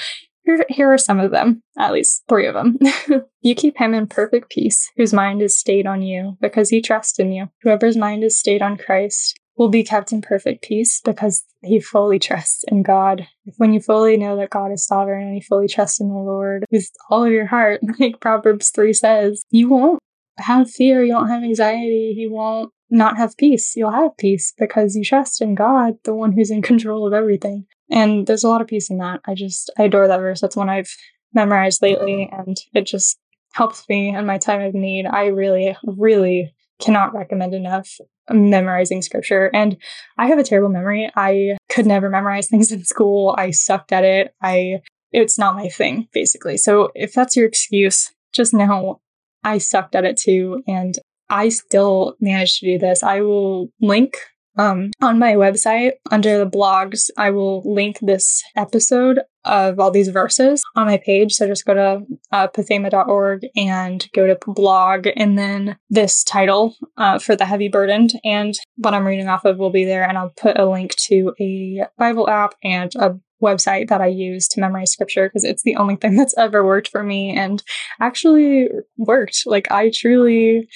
here, 0.44 0.66
here 0.70 0.92
are 0.92 0.98
some 0.98 1.20
of 1.20 1.32
them, 1.32 1.64
at 1.78 1.94
least 1.94 2.24
three 2.28 2.48
of 2.48 2.56
them. 2.56 2.78
you 3.42 3.56
keep 3.56 3.78
him 3.78 3.94
in 3.94 4.08
perfect 4.08 4.50
peace, 4.50 4.90
whose 4.98 5.14
mind 5.14 5.42
is 5.42 5.58
stayed 5.58 5.86
on 5.86 6.02
you, 6.02 6.38
because 6.42 6.70
he 6.70 6.82
trusts 6.82 7.20
in 7.20 7.32
you. 7.32 7.50
Whoever's 7.62 7.98
mind 7.98 8.24
is 8.24 8.40
stayed 8.40 8.62
on 8.62 8.78
Christ 8.78 9.40
will 9.60 9.70
be 9.70 9.84
kept 9.84 10.14
in 10.14 10.22
perfect 10.22 10.64
peace 10.64 11.02
because 11.04 11.44
he 11.62 11.82
fully 11.82 12.18
trusts 12.18 12.64
in 12.70 12.82
God. 12.82 13.28
When 13.58 13.74
you 13.74 13.82
fully 13.82 14.16
know 14.16 14.38
that 14.38 14.52
God 14.52 14.72
is 14.72 14.88
sovereign 14.88 15.28
and 15.28 15.36
you 15.36 15.42
fully 15.42 15.68
trust 15.68 16.00
in 16.00 16.08
the 16.08 16.16
Lord 16.16 16.66
with 16.72 16.90
all 17.10 17.26
of 17.26 17.32
your 17.32 17.46
heart, 17.46 17.82
like 18.00 18.22
Proverbs 18.22 18.70
3 18.70 18.94
says, 18.94 19.44
you 19.52 19.68
won't 19.68 20.00
have 20.42 20.70
fear, 20.70 21.04
you 21.04 21.14
won't 21.14 21.30
have 21.30 21.44
anxiety, 21.44 22.14
you 22.18 22.32
won't 22.32 22.72
not 22.90 23.18
have 23.18 23.38
peace. 23.38 23.76
You'll 23.76 23.92
have 23.92 24.18
peace 24.18 24.54
because 24.58 24.96
you 24.96 25.04
trust 25.04 25.42
in 25.42 25.56
God, 25.56 25.96
the 26.04 26.14
one 26.14 26.32
who's 26.32 26.52
in 26.52 26.62
control 26.72 27.06
of 27.08 27.14
everything. 27.14 27.66
And 27.92 28.28
there's 28.28 28.44
a 28.44 28.50
lot 28.50 28.62
of 28.62 28.68
peace 28.68 28.90
in 28.90 28.98
that. 28.98 29.22
I 29.26 29.34
just, 29.34 29.72
I 29.78 29.84
adore 29.84 30.08
that 30.08 30.20
verse. 30.20 30.42
That's 30.42 30.56
one 30.56 30.70
I've 30.70 30.96
memorized 31.34 31.82
lately, 31.82 32.30
and 32.32 32.58
it 32.74 32.86
just 32.86 33.20
helps 33.54 33.88
me 33.90 34.16
in 34.16 34.26
my 34.26 34.38
time 34.38 34.62
of 34.62 34.74
need. 34.74 35.06
I 35.06 35.28
really, 35.28 35.76
really 35.84 36.54
cannot 36.80 37.14
recommend 37.14 37.54
enough 37.54 37.98
memorizing 38.32 39.02
scripture. 39.02 39.50
And 39.54 39.78
I 40.18 40.28
have 40.28 40.38
a 40.38 40.44
terrible 40.44 40.70
memory. 40.70 41.12
I 41.16 41.58
could 41.68 41.86
never 41.86 42.10
memorize 42.10 42.48
things 42.50 42.72
in 42.72 42.84
school. 42.86 43.36
I 43.38 43.52
sucked 43.52 43.92
at 43.92 44.04
it. 44.04 44.34
I, 44.42 44.82
it's 45.12 45.38
not 45.38 45.56
my 45.56 45.68
thing, 45.68 46.08
basically. 46.14 46.58
So 46.58 46.92
if 46.96 47.14
that's 47.14 47.36
your 47.36 47.48
excuse, 47.48 48.12
just 48.32 48.54
know 48.54 49.02
I 49.44 49.58
sucked 49.58 49.96
at 49.96 50.06
it 50.06 50.18
too. 50.18 50.64
And 50.68 50.96
I 51.30 51.50
still 51.50 52.16
managed 52.20 52.60
to 52.60 52.66
do 52.66 52.80
this. 52.80 53.04
I 53.04 53.22
will 53.22 53.70
link 53.82 54.18
um, 54.58 54.92
on 55.02 55.20
my 55.20 55.34
website 55.34 55.94
under 56.12 56.38
the 56.38 56.50
blogs. 56.50 57.10
I 57.18 57.30
will 57.30 57.62
link 57.64 57.98
this 58.02 58.44
episode 58.56 59.20
of 59.46 59.80
all 59.80 59.90
these 59.90 60.10
verses 60.10 60.62
on 60.76 60.86
my 60.86 60.98
page. 60.98 61.34
So 61.34 61.48
just 61.48 61.66
go 61.66 61.74
to 61.74 62.02
uh, 62.32 62.48
pathema.org 62.50 63.48
and 63.56 64.06
go 64.14 64.28
to 64.28 64.38
blog 64.48 65.08
and 65.16 65.38
then 65.38 65.78
this 65.90 66.24
title 66.24 66.76
uh, 66.98 67.20
for 67.20 67.36
the 67.36 67.46
heavy 67.46 67.70
burdened. 67.70 68.12
And 68.26 68.54
what 68.76 68.94
I'm 68.94 69.08
reading 69.08 69.30
off 69.30 69.46
of 69.46 69.58
will 69.58 69.72
be 69.72 69.86
there. 69.86 70.08
And 70.08 70.18
I'll 70.18 70.34
put 70.36 70.60
a 70.60 70.70
link 70.70 70.96
to 71.08 71.34
a 71.40 71.84
Bible 71.98 72.30
app 72.30 72.56
and 72.64 72.94
a 72.96 73.18
website 73.42 73.90
that 73.90 74.02
I 74.02 74.08
use 74.08 74.48
to 74.50 74.60
memorize 74.60 74.92
scripture 74.92 75.28
because 75.28 75.44
it's 75.44 75.64
the 75.64 75.76
only 75.76 75.96
thing 75.96 76.16
that's 76.18 76.38
ever 76.38 76.66
worked 76.66 76.90
for 76.90 77.04
me 77.04 77.36
and 77.36 77.64
actually 78.00 78.70
worked. 78.98 79.44
Like 79.46 79.72
I 79.72 79.92
truly 79.94 80.68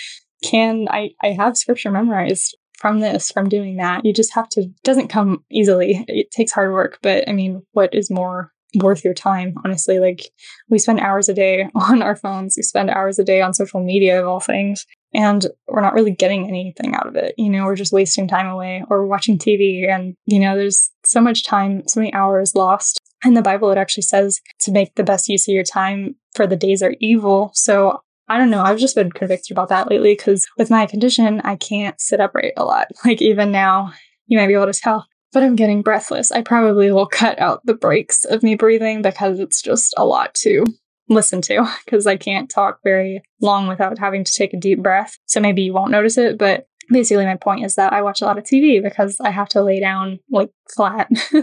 can 0.44 0.88
I, 0.90 1.12
I 1.22 1.28
have 1.28 1.58
scripture 1.58 1.92
memorized 1.92 2.58
from 2.78 3.00
this, 3.00 3.32
from 3.32 3.48
doing 3.48 3.78
that. 3.78 4.04
You 4.04 4.14
just 4.14 4.34
have 4.34 4.50
to, 4.50 4.68
doesn't 4.84 5.08
come 5.08 5.46
easily. 5.50 6.04
It 6.08 6.32
takes 6.32 6.52
hard 6.52 6.74
work, 6.74 7.00
but 7.02 7.28
I 7.30 7.32
mean, 7.32 7.64
what 7.72 7.94
is 7.94 8.12
more 8.12 8.52
worth 8.76 9.06
your 9.06 9.14
time, 9.14 9.56
honestly? 9.64 10.00
Like, 10.00 10.30
we 10.70 10.80
spend 10.80 11.00
hours 11.00 11.30
a 11.30 11.34
day 11.34 11.70
on 11.76 12.02
our 12.02 12.18
phones, 12.18 12.56
we 12.58 12.64
spend 12.64 12.90
hours 12.90 13.20
a 13.20 13.24
day 13.24 13.42
on 13.42 13.54
social 13.54 13.82
media, 13.82 14.20
of 14.20 14.28
all 14.28 14.42
things, 14.42 14.86
and 15.14 15.46
we're 15.68 15.82
not 15.82 15.94
really 15.94 16.12
getting 16.12 16.48
anything 16.48 16.96
out 16.96 17.08
of 17.08 17.16
it. 17.16 17.36
You 17.38 17.50
know, 17.50 17.66
we're 17.66 17.76
just 17.76 17.94
wasting 17.94 18.28
time 18.28 18.48
away 18.48 18.84
or 18.90 19.06
watching 19.06 19.38
TV, 19.38 19.90
and, 19.90 20.16
you 20.26 20.40
know, 20.40 20.56
there's 20.56 20.92
so 21.06 21.22
much 21.22 21.46
time, 21.46 21.84
so 21.88 22.00
many 22.00 22.14
hours 22.14 22.56
lost. 22.56 23.00
In 23.26 23.36
the 23.36 23.42
Bible, 23.42 23.72
it 23.72 23.78
actually 23.78 24.04
says 24.04 24.42
to 24.62 24.72
make 24.72 24.96
the 24.96 25.04
best 25.04 25.30
use 25.30 25.48
of 25.48 25.54
your 25.54 25.64
time, 25.64 26.16
for 26.36 26.48
the 26.48 26.56
days 26.56 26.82
are 26.82 26.96
evil. 27.00 27.52
So 27.54 28.02
I 28.28 28.38
don't 28.38 28.50
know. 28.50 28.64
I've 28.64 28.80
just 28.80 28.96
been 28.96 29.12
convicted 29.12 29.52
about 29.52 29.70
that 29.70 29.90
lately 29.90 30.14
because 30.14 30.48
with 30.58 30.70
my 30.70 30.86
condition, 30.86 31.42
I 31.42 31.56
can't 31.56 32.00
sit 32.00 32.20
upright 32.20 32.54
a 32.58 32.66
lot. 32.66 32.88
Like 33.06 33.22
even 33.22 33.52
now, 33.52 33.94
you 34.28 34.38
might 34.38 34.48
be 34.48 34.54
able 34.54 34.72
to 34.72 34.74
tell, 34.74 35.06
but 35.34 35.44
I'm 35.44 35.56
getting 35.56 35.82
breathless. 35.82 36.32
I 36.32 36.42
probably 36.42 36.92
will 36.92 37.06
cut 37.06 37.40
out 37.40 37.66
the 37.66 37.74
breaks 37.74 38.24
of 38.24 38.44
me 38.44 38.56
breathing 38.56 39.02
because 39.02 39.40
it's 39.40 39.62
just 39.62 39.94
a 39.98 40.06
lot 40.06 40.34
to 40.36 40.66
listen 41.10 41.42
to 41.42 41.70
because 41.86 42.08
I 42.08 42.18
can't 42.18 42.50
talk 42.50 42.80
very 42.84 43.22
long 43.42 43.68
without 43.68 44.00
having 44.00 44.24
to 44.24 44.32
take 44.32 44.54
a 44.54 44.60
deep 44.60 44.82
breath. 44.82 45.18
So 45.26 45.40
maybe 45.40 45.64
you 45.64 45.74
won't 45.74 45.92
notice 45.92 46.18
it, 46.18 46.38
but 46.38 46.68
basically 46.90 47.26
my 47.26 47.36
point 47.36 47.66
is 47.66 47.76
that 47.76 47.94
I 47.94 48.02
watch 48.02 48.22
a 48.22 48.26
lot 48.26 48.38
of 48.38 48.44
TV 48.44 48.82
because 48.82 49.18
I 49.20 49.30
have 49.30 49.50
to 49.50 49.64
lay 49.64 49.80
down 49.80 50.20
like 50.30 50.50
flat. 50.76 51.10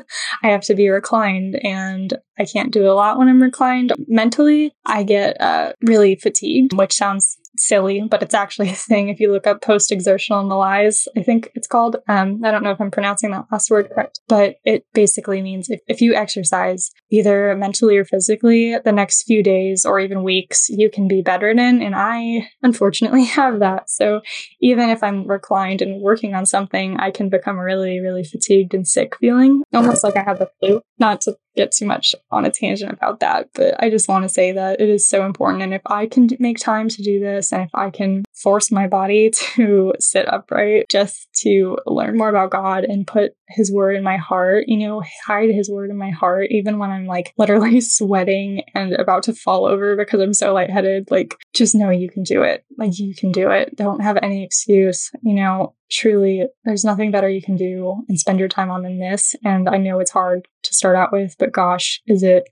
I 0.43 0.49
have 0.49 0.63
to 0.63 0.75
be 0.75 0.89
reclined 0.89 1.57
and 1.65 2.13
I 2.39 2.45
can't 2.45 2.73
do 2.73 2.91
a 2.91 2.93
lot 2.93 3.19
when 3.19 3.29
I'm 3.29 3.43
reclined. 3.43 3.93
Mentally, 4.07 4.73
I 4.87 5.03
get 5.03 5.41
uh, 5.41 5.73
really 5.83 6.17
fatigued, 6.17 6.73
which 6.73 6.93
sounds 6.93 7.39
silly, 7.57 8.07
but 8.09 8.23
it's 8.23 8.35
actually 8.35 8.71
a 8.71 8.75
thing. 8.75 9.09
If 9.09 9.21
you 9.21 9.33
look 9.33 9.47
up 9.47 9.63
post 9.63 9.93
exertional 9.93 10.45
malaise, 10.45 11.07
I 11.17 11.23
think 11.23 11.51
it's 11.55 11.67
called. 11.67 11.97
Um, 12.09 12.41
I 12.45 12.51
don't 12.51 12.63
know 12.63 12.71
if 12.71 12.81
I'm 12.81 12.91
pronouncing 12.91 13.31
that 13.31 13.47
last 13.51 13.71
word 13.71 13.91
correct, 13.91 14.21
but 14.29 14.57
it 14.65 14.85
basically 14.93 15.43
means 15.43 15.69
if, 15.69 15.81
if 15.89 16.01
you 16.01 16.15
exercise 16.15 16.91
either 17.11 17.55
mentally 17.57 17.97
or 17.97 18.05
physically 18.05 18.77
the 18.85 18.93
next 18.93 19.25
few 19.25 19.43
days 19.43 19.85
or 19.85 20.01
even 20.01 20.23
weeks, 20.23 20.69
you 20.69 20.91
can 20.91 21.09
be 21.09 21.23
bedridden. 21.23 21.83
And 21.83 21.95
I 21.95 22.49
unfortunately 22.63 23.25
have 23.41 23.61
that. 23.61 23.91
So 23.91 24.21
even 24.61 24.89
if 24.89 25.03
I'm 25.03 25.27
reclined 25.27 25.83
and 25.83 26.01
working 26.01 26.35
on 26.35 26.47
something, 26.47 26.99
I 26.99 27.11
can 27.11 27.29
become 27.29 27.59
really, 27.59 28.01
really 28.01 28.25
fatigued 28.25 28.75
and 28.75 28.87
sick 28.87 29.17
feeling, 29.17 29.63
almost 29.73 30.05
like 30.05 30.17
I 30.17 30.23
have 30.23 30.39
the 30.39 30.51
flu. 30.61 30.83
Not 31.01 31.23
to 31.23 31.37
get 31.57 31.73
too 31.73 31.87
much 31.87 32.15
on 32.31 32.45
a 32.45 32.51
tangent 32.51 32.93
about 32.93 33.21
that, 33.21 33.49
but 33.55 33.83
I 33.83 33.91
just 33.91 34.09
want 34.09 34.23
to 34.25 34.29
say 34.29 34.53
that 34.53 34.81
it 34.81 34.89
is 34.89 35.09
so 35.09 35.25
important. 35.27 35.63
And 35.63 35.75
if 35.75 35.83
I 35.87 36.07
can 36.07 36.29
make 36.39 36.59
time 36.59 36.89
to 36.89 37.03
do 37.03 37.19
this, 37.19 37.53
and 37.53 37.63
if 37.63 37.71
I 37.75 37.91
can 37.91 38.25
force 38.33 38.71
my 38.71 38.87
body 38.87 39.31
to 39.57 39.95
sit 39.99 40.33
upright 40.33 40.87
just 40.91 41.29
to 41.43 41.79
learn 41.87 42.17
more 42.17 42.29
about 42.29 42.51
God 42.51 42.85
and 42.85 43.07
put 43.07 43.33
His 43.49 43.73
word 43.73 43.97
in 43.97 44.03
my 44.03 44.17
heart, 44.17 44.65
you 44.69 44.77
know, 44.77 45.03
hide 45.27 45.51
His 45.51 45.71
word 45.71 45.91
in 45.91 45.97
my 45.97 46.11
heart, 46.11 46.49
even 46.51 46.79
when 46.79 46.91
I'm 46.91 47.07
like 47.07 47.33
literally 47.39 47.81
sweating 47.81 48.63
and 48.75 48.93
about 48.95 49.25
to 49.25 49.35
fall 49.35 49.67
over 49.67 49.97
because 49.97 50.21
I'm 50.21 50.35
so 50.35 50.53
lightheaded, 50.53 51.11
like 51.11 51.37
just 51.55 51.75
know 51.75 51.91
you 51.91 52.09
can 52.09 52.23
do 52.23 52.43
it. 52.43 52.65
Like 52.79 52.99
you 52.99 53.15
can 53.15 53.33
do 53.33 53.51
it. 53.51 53.77
Don't 53.77 54.03
have 54.03 54.19
any 54.23 54.45
excuse, 54.45 55.11
you 55.23 55.35
know, 55.35 55.75
truly 55.91 56.47
there's 56.65 56.85
nothing 56.85 57.11
better 57.11 57.29
you 57.29 57.43
can 57.43 57.57
do 57.57 58.05
and 58.09 58.19
spend 58.19 58.39
your 58.39 58.49
time 58.49 58.71
on 58.71 58.83
than 58.83 59.01
this. 59.01 59.35
And 59.45 59.69
i 59.69 59.77
know 59.77 59.99
it's 60.01 60.11
hard 60.11 60.47
to 60.63 60.75
start 60.75 60.97
out 60.97 61.13
with 61.13 61.35
but 61.39 61.53
gosh 61.53 62.01
is 62.07 62.23
it 62.23 62.49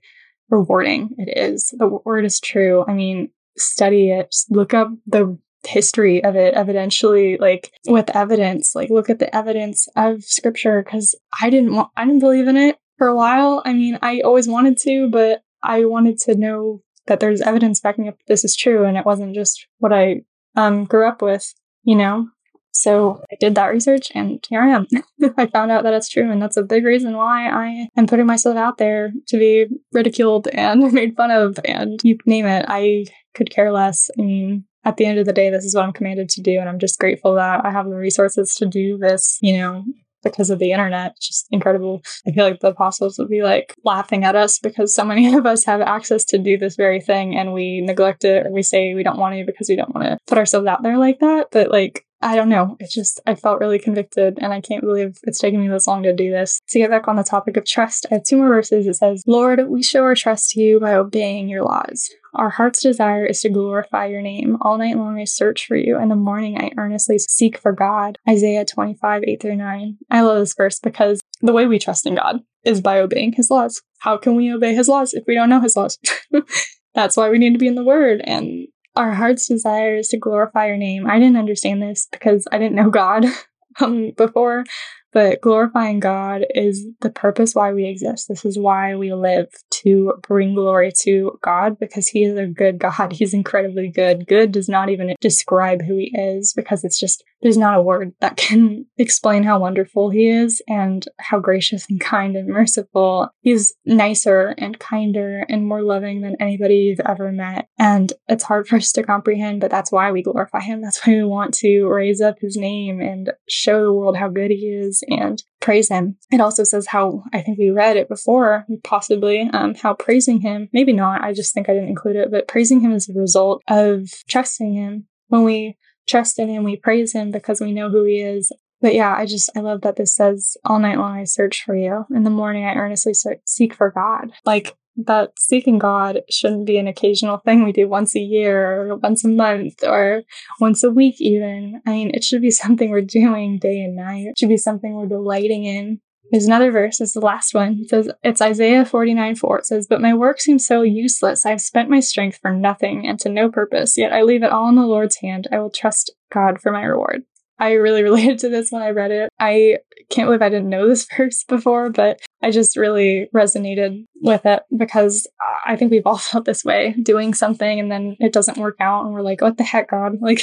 rewarding? 0.49 1.11
It 1.17 1.37
is. 1.37 1.73
The 1.77 1.87
word 1.87 2.25
is 2.25 2.39
true. 2.39 2.83
I 2.87 2.93
mean 2.93 3.29
study 3.57 4.11
it. 4.11 4.31
Just 4.31 4.51
look 4.51 4.73
up 4.73 4.89
the 5.05 5.37
history 5.67 6.23
of 6.23 6.35
it 6.35 6.55
evidentially 6.55 7.39
like 7.39 7.71
with 7.87 8.15
evidence 8.15 8.75
like 8.75 8.89
look 8.89 9.09
at 9.09 9.19
the 9.19 9.33
evidence 9.35 9.87
of 9.95 10.23
scripture 10.23 10.81
because 10.83 11.15
i 11.41 11.49
didn't 11.49 11.75
want 11.75 11.89
i 11.97 12.05
didn't 12.05 12.19
believe 12.19 12.47
in 12.47 12.57
it 12.57 12.77
for 12.97 13.07
a 13.07 13.15
while 13.15 13.61
i 13.65 13.73
mean 13.73 13.99
i 14.01 14.21
always 14.21 14.47
wanted 14.47 14.77
to 14.77 15.09
but 15.09 15.41
i 15.61 15.83
wanted 15.83 16.17
to 16.17 16.35
know 16.35 16.81
that 17.07 17.19
there's 17.19 17.41
evidence 17.41 17.81
backing 17.81 18.07
up 18.07 18.15
this 18.27 18.45
is 18.45 18.55
true 18.55 18.85
and 18.85 18.97
it 18.97 19.05
wasn't 19.05 19.35
just 19.35 19.67
what 19.79 19.91
i 19.91 20.21
um 20.55 20.85
grew 20.85 21.07
up 21.07 21.21
with 21.21 21.53
you 21.83 21.95
know 21.95 22.27
so 22.71 23.21
I 23.29 23.35
did 23.39 23.55
that 23.55 23.67
research 23.67 24.09
and 24.15 24.43
here 24.47 24.61
I 24.61 24.69
am. 24.69 24.87
I 25.37 25.47
found 25.47 25.69
out 25.71 25.83
that 25.83 25.93
it's 25.93 26.07
true. 26.07 26.31
And 26.31 26.41
that's 26.41 26.55
a 26.55 26.63
big 26.63 26.85
reason 26.85 27.17
why 27.17 27.49
I 27.49 27.89
am 27.97 28.07
putting 28.07 28.25
myself 28.25 28.55
out 28.55 28.77
there 28.77 29.11
to 29.27 29.37
be 29.37 29.65
ridiculed 29.91 30.47
and 30.47 30.93
made 30.93 31.17
fun 31.17 31.31
of 31.31 31.59
and 31.65 31.99
you 32.03 32.17
name 32.25 32.45
it. 32.45 32.65
I 32.69 33.05
could 33.33 33.49
care 33.49 33.71
less. 33.73 34.09
I 34.17 34.21
mean, 34.21 34.65
at 34.89 34.97
the 34.97 35.05
end 35.05 35.19
of 35.19 35.27
the 35.27 35.33
day, 35.33 35.51
this 35.51 35.65
is 35.65 35.75
what 35.75 35.85
I'm 35.85 35.93
commanded 35.93 36.29
to 36.29 36.41
do. 36.41 36.59
And 36.59 36.67
I'm 36.67 36.79
just 36.79 36.97
grateful 36.97 37.35
that 37.35 37.63
I 37.63 37.69
have 37.69 37.87
the 37.87 37.95
resources 37.95 38.55
to 38.55 38.65
do 38.65 38.97
this, 38.97 39.37
you 39.39 39.55
know, 39.57 39.85
because 40.23 40.49
of 40.49 40.57
the 40.57 40.71
internet. 40.71 41.13
It's 41.15 41.27
just 41.27 41.47
incredible. 41.51 42.01
I 42.27 42.31
feel 42.31 42.43
like 42.43 42.59
the 42.59 42.69
apostles 42.69 43.19
would 43.19 43.29
be 43.29 43.43
like 43.43 43.75
laughing 43.85 44.23
at 44.23 44.35
us 44.35 44.57
because 44.57 44.95
so 44.95 45.05
many 45.05 45.31
of 45.37 45.45
us 45.45 45.63
have 45.65 45.81
access 45.81 46.25
to 46.25 46.39
do 46.39 46.57
this 46.57 46.75
very 46.75 46.99
thing 46.99 47.37
and 47.37 47.53
we 47.53 47.81
neglect 47.81 48.25
it 48.25 48.47
or 48.47 48.51
we 48.51 48.63
say 48.63 48.95
we 48.95 49.03
don't 49.03 49.19
want 49.19 49.35
to 49.35 49.45
because 49.45 49.69
we 49.69 49.75
don't 49.75 49.93
want 49.93 50.07
to 50.07 50.17
put 50.25 50.39
ourselves 50.39 50.65
out 50.65 50.81
there 50.81 50.97
like 50.97 51.19
that. 51.19 51.49
But 51.51 51.69
like, 51.69 52.03
I 52.21 52.35
don't 52.35 52.49
know. 52.49 52.75
It's 52.79 52.93
just, 52.93 53.21
I 53.27 53.35
felt 53.35 53.61
really 53.61 53.79
convicted 53.79 54.39
and 54.41 54.51
I 54.51 54.59
can't 54.59 54.83
believe 54.83 55.19
it's 55.23 55.39
taken 55.39 55.61
me 55.61 55.69
this 55.69 55.87
long 55.87 56.01
to 56.03 56.13
do 56.13 56.31
this. 56.31 56.59
To 56.69 56.79
get 56.79 56.89
back 56.89 57.07
on 57.07 57.15
the 57.15 57.23
topic 57.23 57.57
of 57.57 57.65
trust, 57.65 58.07
I 58.09 58.15
have 58.15 58.23
two 58.23 58.37
more 58.37 58.49
verses. 58.49 58.87
It 58.87 58.95
says, 58.95 59.23
Lord, 59.27 59.61
we 59.69 59.83
show 59.83 60.01
our 60.01 60.15
trust 60.15 60.49
to 60.51 60.61
you 60.61 60.79
by 60.79 60.95
obeying 60.95 61.47
your 61.47 61.63
laws. 61.63 62.09
Our 62.33 62.49
heart's 62.49 62.81
desire 62.81 63.25
is 63.25 63.41
to 63.41 63.49
glorify 63.49 64.07
your 64.07 64.21
name. 64.21 64.57
All 64.61 64.77
night 64.77 64.97
long 64.97 65.19
I 65.19 65.23
search 65.23 65.65
for 65.65 65.75
you. 65.75 65.99
In 65.99 66.09
the 66.09 66.15
morning 66.15 66.59
I 66.59 66.71
earnestly 66.77 67.17
seek 67.19 67.57
for 67.57 67.71
God. 67.71 68.17
Isaiah 68.29 68.65
25, 68.65 69.23
8 69.25 69.41
through 69.41 69.55
9. 69.55 69.97
I 70.11 70.21
love 70.21 70.39
this 70.39 70.53
verse 70.53 70.79
because 70.79 71.21
the 71.41 71.53
way 71.53 71.65
we 71.65 71.79
trust 71.79 72.05
in 72.05 72.15
God 72.15 72.41
is 72.63 72.81
by 72.81 72.99
obeying 72.99 73.33
his 73.33 73.49
laws. 73.49 73.81
How 73.99 74.17
can 74.17 74.35
we 74.35 74.53
obey 74.53 74.75
his 74.75 74.87
laws 74.87 75.13
if 75.13 75.23
we 75.27 75.35
don't 75.35 75.49
know 75.49 75.61
his 75.61 75.75
laws? 75.75 75.97
That's 76.95 77.17
why 77.17 77.29
we 77.29 77.37
need 77.37 77.53
to 77.53 77.59
be 77.59 77.67
in 77.67 77.75
the 77.75 77.83
word 77.83 78.21
and 78.23 78.67
our 78.95 79.13
heart's 79.13 79.47
desire 79.47 79.97
is 79.97 80.09
to 80.09 80.17
glorify 80.17 80.67
your 80.67 80.77
name. 80.77 81.07
I 81.07 81.19
didn't 81.19 81.37
understand 81.37 81.81
this 81.81 82.07
because 82.11 82.45
I 82.51 82.57
didn't 82.57 82.75
know 82.75 82.89
God 82.89 83.25
um, 83.79 84.11
before, 84.17 84.65
but 85.13 85.41
glorifying 85.41 85.99
God 85.99 86.45
is 86.53 86.85
the 87.01 87.09
purpose 87.09 87.55
why 87.55 87.71
we 87.71 87.85
exist. 87.85 88.27
This 88.27 88.45
is 88.45 88.57
why 88.57 88.95
we 88.95 89.13
live 89.13 89.47
to 89.83 90.13
bring 90.21 90.55
glory 90.55 90.91
to 91.01 91.37
God 91.41 91.79
because 91.79 92.07
He 92.07 92.23
is 92.23 92.37
a 92.37 92.45
good 92.45 92.79
God. 92.79 93.11
He's 93.13 93.33
incredibly 93.33 93.89
good. 93.89 94.27
Good 94.27 94.51
does 94.51 94.69
not 94.69 94.89
even 94.89 95.15
describe 95.19 95.83
who 95.83 95.97
He 95.97 96.11
is 96.17 96.53
because 96.53 96.83
it's 96.83 96.99
just, 96.99 97.23
there's 97.41 97.57
not 97.57 97.77
a 97.77 97.81
word 97.81 98.13
that 98.19 98.37
can 98.37 98.85
explain 98.97 99.43
how 99.43 99.59
wonderful 99.59 100.09
He 100.09 100.27
is 100.27 100.61
and 100.67 101.05
how 101.19 101.39
gracious 101.39 101.85
and 101.89 101.99
kind 101.99 102.35
and 102.35 102.47
merciful. 102.47 103.29
He's 103.41 103.73
nicer 103.85 104.55
and 104.57 104.79
kinder 104.79 105.45
and 105.49 105.67
more 105.67 105.81
loving 105.81 106.21
than 106.21 106.35
anybody 106.39 106.75
you've 106.75 107.01
ever 107.01 107.31
met. 107.31 107.67
And 107.77 108.11
it's 108.27 108.43
hard 108.43 108.67
for 108.67 108.77
us 108.77 108.91
to 108.93 109.03
comprehend, 109.03 109.61
but 109.61 109.71
that's 109.71 109.91
why 109.91 110.11
we 110.11 110.23
glorify 110.23 110.61
Him. 110.61 110.81
That's 110.81 111.05
why 111.05 111.13
we 111.13 111.23
want 111.23 111.53
to 111.55 111.85
raise 111.85 112.21
up 112.21 112.35
His 112.39 112.57
name 112.57 112.99
and 113.01 113.31
show 113.47 113.83
the 113.83 113.93
world 113.93 114.17
how 114.17 114.29
good 114.29 114.51
He 114.51 114.67
is 114.67 115.03
and 115.07 115.41
praise 115.59 115.89
Him. 115.89 116.17
It 116.31 116.41
also 116.41 116.63
says 116.63 116.87
how, 116.87 117.23
I 117.33 117.41
think 117.41 117.57
we 117.57 117.69
read 117.69 117.97
it 117.97 118.09
before, 118.09 118.65
possibly, 118.83 119.49
um, 119.53 119.75
how 119.75 119.93
praising 119.93 120.41
Him, 120.41 120.69
maybe 120.73 120.93
not, 120.93 121.23
I 121.23 121.33
just 121.33 121.53
think 121.53 121.69
I 121.69 121.73
didn't 121.73 121.89
include 121.89 122.15
it, 122.15 122.31
but 122.31 122.47
praising 122.47 122.81
Him 122.81 122.93
is 122.93 123.09
a 123.09 123.19
result 123.19 123.63
of 123.67 124.09
trusting 124.27 124.73
Him. 124.73 125.05
When 125.27 125.43
we 125.43 125.77
trust 126.09 126.39
in 126.39 126.49
Him, 126.49 126.63
we 126.63 126.75
praise 126.75 127.13
Him 127.13 127.31
because 127.31 127.61
we 127.61 127.71
know 127.71 127.89
who 127.89 128.03
He 128.03 128.19
is. 128.19 128.51
But 128.81 128.93
yeah, 128.93 129.13
I 129.13 129.25
just, 129.25 129.49
I 129.55 129.59
love 129.59 129.81
that 129.81 129.97
this 129.97 130.15
says, 130.15 130.55
all 130.63 130.79
night 130.79 130.97
long 130.97 131.17
I 131.17 131.25
search 131.25 131.63
for 131.63 131.75
you. 131.75 132.05
In 132.11 132.23
the 132.23 132.29
morning 132.29 132.65
I 132.65 132.75
earnestly 132.75 133.13
seek 133.45 133.73
for 133.73 133.91
God. 133.91 134.31
Like, 134.45 134.75
that 135.05 135.31
seeking 135.39 135.79
God 135.79 136.21
shouldn't 136.29 136.65
be 136.65 136.77
an 136.77 136.87
occasional 136.87 137.37
thing 137.37 137.63
we 137.63 137.71
do 137.71 137.87
once 137.87 138.15
a 138.15 138.19
year 138.19 138.81
or 138.81 138.97
once 138.97 139.23
a 139.23 139.29
month 139.29 139.83
or 139.83 140.23
once 140.59 140.83
a 140.83 140.91
week, 140.91 141.15
even. 141.19 141.81
I 141.85 141.91
mean, 141.91 142.11
it 142.13 142.23
should 142.23 142.41
be 142.41 142.51
something 142.51 142.89
we're 142.89 143.01
doing 143.01 143.59
day 143.59 143.81
and 143.81 143.95
night. 143.95 144.27
It 144.27 144.37
should 144.37 144.49
be 144.49 144.57
something 144.57 144.93
we're 144.93 145.07
delighting 145.07 145.65
in. 145.65 146.01
There's 146.31 146.45
another 146.45 146.71
verse, 146.71 147.01
it's 147.01 147.13
the 147.13 147.19
last 147.19 147.53
one. 147.53 147.79
It 147.81 147.89
says, 147.89 148.11
it's 148.23 148.41
Isaiah 148.41 148.85
49 148.85 149.35
4. 149.35 149.59
It 149.59 149.65
says, 149.65 149.87
But 149.87 150.01
my 150.01 150.13
work 150.13 150.39
seems 150.39 150.65
so 150.65 150.81
useless. 150.83 151.45
I've 151.45 151.61
spent 151.61 151.89
my 151.89 151.99
strength 151.99 152.39
for 152.41 152.51
nothing 152.51 153.07
and 153.07 153.19
to 153.21 153.29
no 153.29 153.49
purpose, 153.49 153.97
yet 153.97 154.13
I 154.13 154.21
leave 154.21 154.43
it 154.43 154.51
all 154.51 154.69
in 154.69 154.75
the 154.75 154.85
Lord's 154.85 155.17
hand. 155.17 155.47
I 155.51 155.59
will 155.59 155.71
trust 155.71 156.11
God 156.31 156.61
for 156.61 156.71
my 156.71 156.83
reward. 156.83 157.23
I 157.59 157.73
really 157.73 158.03
related 158.09 158.39
to 158.39 158.49
this 158.49 158.71
when 158.71 158.81
I 158.81 158.89
read 158.89 159.11
it. 159.11 159.29
I 159.39 159.77
can't 160.09 160.27
believe 160.27 160.41
I 160.41 160.49
didn't 160.49 160.69
know 160.69 160.87
this 160.87 161.07
verse 161.17 161.43
before, 161.43 161.89
but 161.89 162.19
I 162.41 162.51
just 162.51 162.77
really 162.77 163.29
resonated 163.35 164.05
with 164.21 164.45
it 164.45 164.63
because 164.75 165.27
I 165.65 165.75
think 165.75 165.91
we've 165.91 166.07
all 166.07 166.17
felt 166.17 166.45
this 166.45 166.63
way 166.63 166.95
doing 167.01 167.33
something 167.33 167.79
and 167.79 167.91
then 167.91 168.15
it 168.19 168.33
doesn't 168.33 168.57
work 168.57 168.77
out 168.79 169.05
and 169.05 169.13
we're 169.13 169.21
like, 169.21 169.41
what 169.41 169.57
the 169.57 169.63
heck, 169.63 169.91
God? 169.91 170.13
Like, 170.21 170.41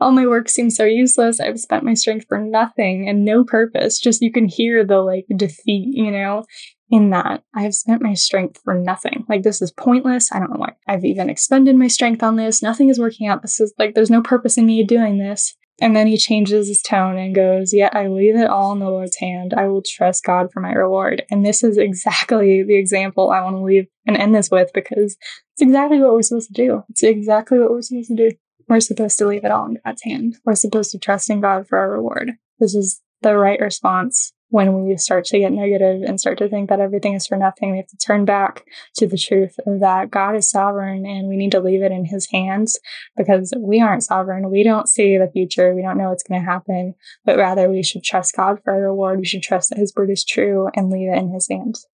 all 0.00 0.10
my 0.10 0.26
work 0.26 0.48
seems 0.48 0.76
so 0.76 0.84
useless. 0.84 1.40
I've 1.40 1.60
spent 1.60 1.84
my 1.84 1.94
strength 1.94 2.26
for 2.28 2.38
nothing 2.38 3.08
and 3.08 3.24
no 3.24 3.44
purpose. 3.44 3.98
Just 3.98 4.22
you 4.22 4.32
can 4.32 4.46
hear 4.46 4.84
the 4.84 4.98
like 4.98 5.26
defeat, 5.34 5.88
you 5.92 6.10
know, 6.10 6.44
in 6.90 7.10
that 7.10 7.42
I've 7.54 7.74
spent 7.74 8.02
my 8.02 8.14
strength 8.14 8.60
for 8.64 8.74
nothing. 8.74 9.24
Like, 9.28 9.42
this 9.42 9.60
is 9.60 9.70
pointless. 9.70 10.32
I 10.32 10.38
don't 10.38 10.50
know 10.50 10.58
why 10.58 10.72
I've 10.86 11.04
even 11.04 11.30
expended 11.30 11.76
my 11.76 11.88
strength 11.88 12.22
on 12.22 12.36
this. 12.36 12.62
Nothing 12.62 12.88
is 12.88 12.98
working 12.98 13.28
out. 13.28 13.42
This 13.42 13.60
is 13.60 13.72
like, 13.78 13.94
there's 13.94 14.10
no 14.10 14.22
purpose 14.22 14.56
in 14.56 14.66
me 14.66 14.84
doing 14.84 15.18
this. 15.18 15.54
And 15.80 15.94
then 15.94 16.06
he 16.08 16.16
changes 16.16 16.68
his 16.68 16.82
tone 16.82 17.16
and 17.16 17.34
goes, 17.34 17.72
Yet 17.72 17.94
I 17.94 18.08
leave 18.08 18.36
it 18.36 18.48
all 18.48 18.72
in 18.72 18.80
the 18.80 18.90
Lord's 18.90 19.16
hand. 19.16 19.54
I 19.54 19.68
will 19.68 19.82
trust 19.82 20.24
God 20.24 20.50
for 20.52 20.60
my 20.60 20.72
reward. 20.72 21.22
And 21.30 21.46
this 21.46 21.62
is 21.62 21.76
exactly 21.78 22.62
the 22.62 22.76
example 22.76 23.30
I 23.30 23.42
want 23.42 23.56
to 23.56 23.62
leave 23.62 23.86
and 24.06 24.16
end 24.16 24.34
this 24.34 24.50
with 24.50 24.72
because 24.74 25.16
it's 25.52 25.62
exactly 25.62 26.00
what 26.00 26.12
we're 26.12 26.22
supposed 26.22 26.48
to 26.48 26.54
do. 26.54 26.82
It's 26.88 27.02
exactly 27.02 27.58
what 27.58 27.70
we're 27.70 27.82
supposed 27.82 28.08
to 28.08 28.16
do. 28.16 28.36
We're 28.68 28.80
supposed 28.80 29.18
to 29.18 29.26
leave 29.26 29.44
it 29.44 29.50
all 29.50 29.66
in 29.66 29.78
God's 29.84 30.02
hand. 30.02 30.36
We're 30.44 30.54
supposed 30.54 30.90
to 30.90 30.98
trust 30.98 31.30
in 31.30 31.40
God 31.40 31.66
for 31.66 31.78
our 31.78 31.90
reward. 31.90 32.32
This 32.58 32.74
is 32.74 33.00
the 33.22 33.36
right 33.36 33.60
response 33.60 34.32
when 34.50 34.84
we 34.84 34.96
start 34.96 35.24
to 35.26 35.38
get 35.38 35.52
negative 35.52 36.02
and 36.02 36.18
start 36.18 36.38
to 36.38 36.48
think 36.48 36.68
that 36.68 36.80
everything 36.80 37.14
is 37.14 37.26
for 37.26 37.36
nothing, 37.36 37.70
we 37.70 37.76
have 37.78 37.86
to 37.88 37.96
turn 37.96 38.24
back 38.24 38.64
to 38.96 39.06
the 39.06 39.18
truth 39.18 39.56
that 39.66 40.10
God 40.10 40.36
is 40.36 40.50
sovereign 40.50 41.04
and 41.04 41.28
we 41.28 41.36
need 41.36 41.52
to 41.52 41.60
leave 41.60 41.82
it 41.82 41.92
in 41.92 42.06
his 42.06 42.28
hands 42.30 42.78
because 43.16 43.52
we 43.58 43.80
aren't 43.80 44.04
sovereign. 44.04 44.50
We 44.50 44.62
don't 44.62 44.88
see 44.88 45.18
the 45.18 45.30
future. 45.30 45.74
We 45.74 45.82
don't 45.82 45.98
know 45.98 46.08
what's 46.08 46.22
going 46.22 46.40
to 46.40 46.50
happen, 46.50 46.94
but 47.24 47.36
rather 47.36 47.68
we 47.70 47.82
should 47.82 48.04
trust 48.04 48.36
God 48.36 48.60
for 48.64 48.72
our 48.72 48.80
reward. 48.80 49.18
We 49.18 49.26
should 49.26 49.42
trust 49.42 49.70
that 49.70 49.78
his 49.78 49.92
word 49.94 50.10
is 50.10 50.24
true 50.24 50.68
and 50.74 50.90
leave 50.90 51.10
it 51.10 51.18
in 51.18 51.30
his 51.30 51.48
hands. 51.48 51.86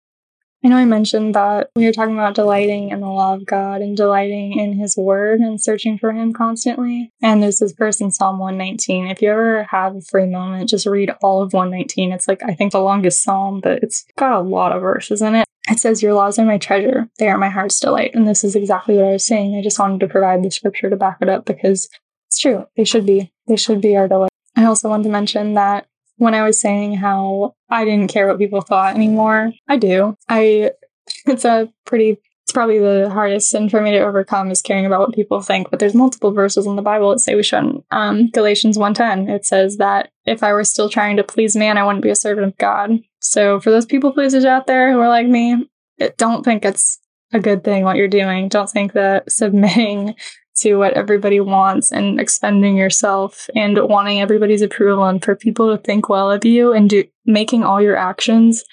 I 0.65 0.69
know 0.69 0.77
I 0.77 0.85
mentioned 0.85 1.35
that 1.35 1.71
we 1.75 1.85
were 1.85 1.91
talking 1.91 2.13
about 2.13 2.35
delighting 2.35 2.89
in 2.89 3.01
the 3.01 3.07
law 3.07 3.33
of 3.33 3.45
God 3.45 3.81
and 3.81 3.97
delighting 3.97 4.57
in 4.57 4.73
His 4.73 4.95
Word 4.95 5.41
and 5.41 5.61
searching 5.61 5.97
for 5.97 6.13
Him 6.13 6.31
constantly. 6.31 7.11
And 7.21 7.43
there's 7.43 7.57
this 7.57 7.73
verse 7.73 7.99
in 7.99 8.11
Psalm 8.11 8.39
119. 8.39 9.07
If 9.07 9.21
you 9.21 9.29
ever 9.29 9.63
have 9.63 9.97
a 9.97 10.01
free 10.01 10.25
moment, 10.25 10.69
just 10.69 10.85
read 10.85 11.11
all 11.21 11.41
of 11.41 11.51
119. 11.51 12.13
It's 12.13 12.29
like, 12.29 12.41
I 12.43 12.53
think, 12.53 12.71
the 12.71 12.79
longest 12.79 13.23
psalm, 13.23 13.59
but 13.61 13.83
it's 13.83 14.05
got 14.17 14.31
a 14.31 14.39
lot 14.39 14.71
of 14.71 14.81
verses 14.81 15.21
in 15.21 15.35
it. 15.35 15.45
It 15.69 15.79
says, 15.79 16.01
Your 16.01 16.13
laws 16.13 16.39
are 16.39 16.45
my 16.45 16.57
treasure. 16.57 17.09
They 17.19 17.27
are 17.27 17.37
my 17.37 17.49
heart's 17.49 17.81
delight. 17.81 18.11
And 18.13 18.25
this 18.25 18.45
is 18.45 18.55
exactly 18.55 18.95
what 18.95 19.05
I 19.05 19.11
was 19.11 19.25
saying. 19.25 19.55
I 19.55 19.61
just 19.61 19.79
wanted 19.79 19.99
to 19.99 20.07
provide 20.07 20.43
the 20.43 20.51
scripture 20.51 20.89
to 20.89 20.95
back 20.95 21.17
it 21.19 21.27
up 21.27 21.43
because 21.45 21.89
it's 22.27 22.39
true. 22.39 22.67
They 22.77 22.85
should 22.85 23.05
be. 23.05 23.33
They 23.47 23.57
should 23.57 23.81
be 23.81 23.97
our 23.97 24.07
delight. 24.07 24.31
I 24.55 24.63
also 24.63 24.87
want 24.87 25.03
to 25.03 25.09
mention 25.09 25.55
that 25.55 25.87
when 26.17 26.33
I 26.33 26.43
was 26.43 26.59
saying 26.59 26.95
how 26.95 27.55
I 27.69 27.85
didn't 27.85 28.11
care 28.11 28.27
what 28.27 28.37
people 28.37 28.61
thought 28.61 28.95
anymore. 28.95 29.51
I 29.67 29.77
do. 29.77 30.17
I 30.29 30.71
it's 31.25 31.45
a 31.45 31.71
pretty 31.85 32.17
it's 32.43 32.51
probably 32.51 32.79
the 32.79 33.09
hardest 33.09 33.49
sin 33.49 33.69
for 33.69 33.79
me 33.79 33.91
to 33.91 33.99
overcome 33.99 34.51
is 34.51 34.61
caring 34.61 34.85
about 34.85 34.99
what 34.99 35.15
people 35.15 35.41
think. 35.41 35.69
But 35.69 35.79
there's 35.79 35.95
multiple 35.95 36.33
verses 36.33 36.65
in 36.65 36.75
the 36.75 36.81
Bible 36.81 37.11
that 37.11 37.19
say 37.19 37.35
we 37.35 37.43
shouldn't. 37.43 37.85
Um, 37.89 38.29
Galatians 38.31 38.77
1.10, 38.77 39.29
it 39.29 39.45
says 39.45 39.77
that 39.77 40.11
if 40.25 40.43
I 40.43 40.51
were 40.51 40.65
still 40.65 40.89
trying 40.89 41.15
to 41.17 41.23
please 41.23 41.55
man, 41.55 41.77
I 41.77 41.85
wouldn't 41.85 42.03
be 42.03 42.09
a 42.09 42.15
servant 42.15 42.47
of 42.47 42.57
God. 42.57 42.99
So 43.19 43.61
for 43.61 43.71
those 43.71 43.85
people 43.85 44.11
pleasers 44.11 44.43
out 44.43 44.67
there 44.67 44.91
who 44.91 44.99
are 44.99 45.07
like 45.07 45.27
me, 45.27 45.69
it, 45.97 46.17
don't 46.17 46.43
think 46.43 46.65
it's 46.65 46.99
a 47.31 47.39
good 47.39 47.63
thing 47.63 47.85
what 47.85 47.95
you're 47.95 48.09
doing. 48.09 48.49
Don't 48.49 48.69
think 48.69 48.91
that 48.91 49.31
submitting 49.31 50.15
to 50.55 50.75
what 50.75 50.93
everybody 50.93 51.39
wants 51.39 51.91
and 51.91 52.19
expending 52.19 52.77
yourself 52.77 53.49
and 53.55 53.77
wanting 53.87 54.21
everybody's 54.21 54.61
approval 54.61 55.05
and 55.05 55.23
for 55.23 55.35
people 55.35 55.75
to 55.75 55.81
think 55.81 56.09
well 56.09 56.31
of 56.31 56.45
you 56.45 56.73
and 56.73 56.89
do 56.89 57.03
making 57.25 57.63
all 57.63 57.81
your 57.81 57.95
actions 57.95 58.63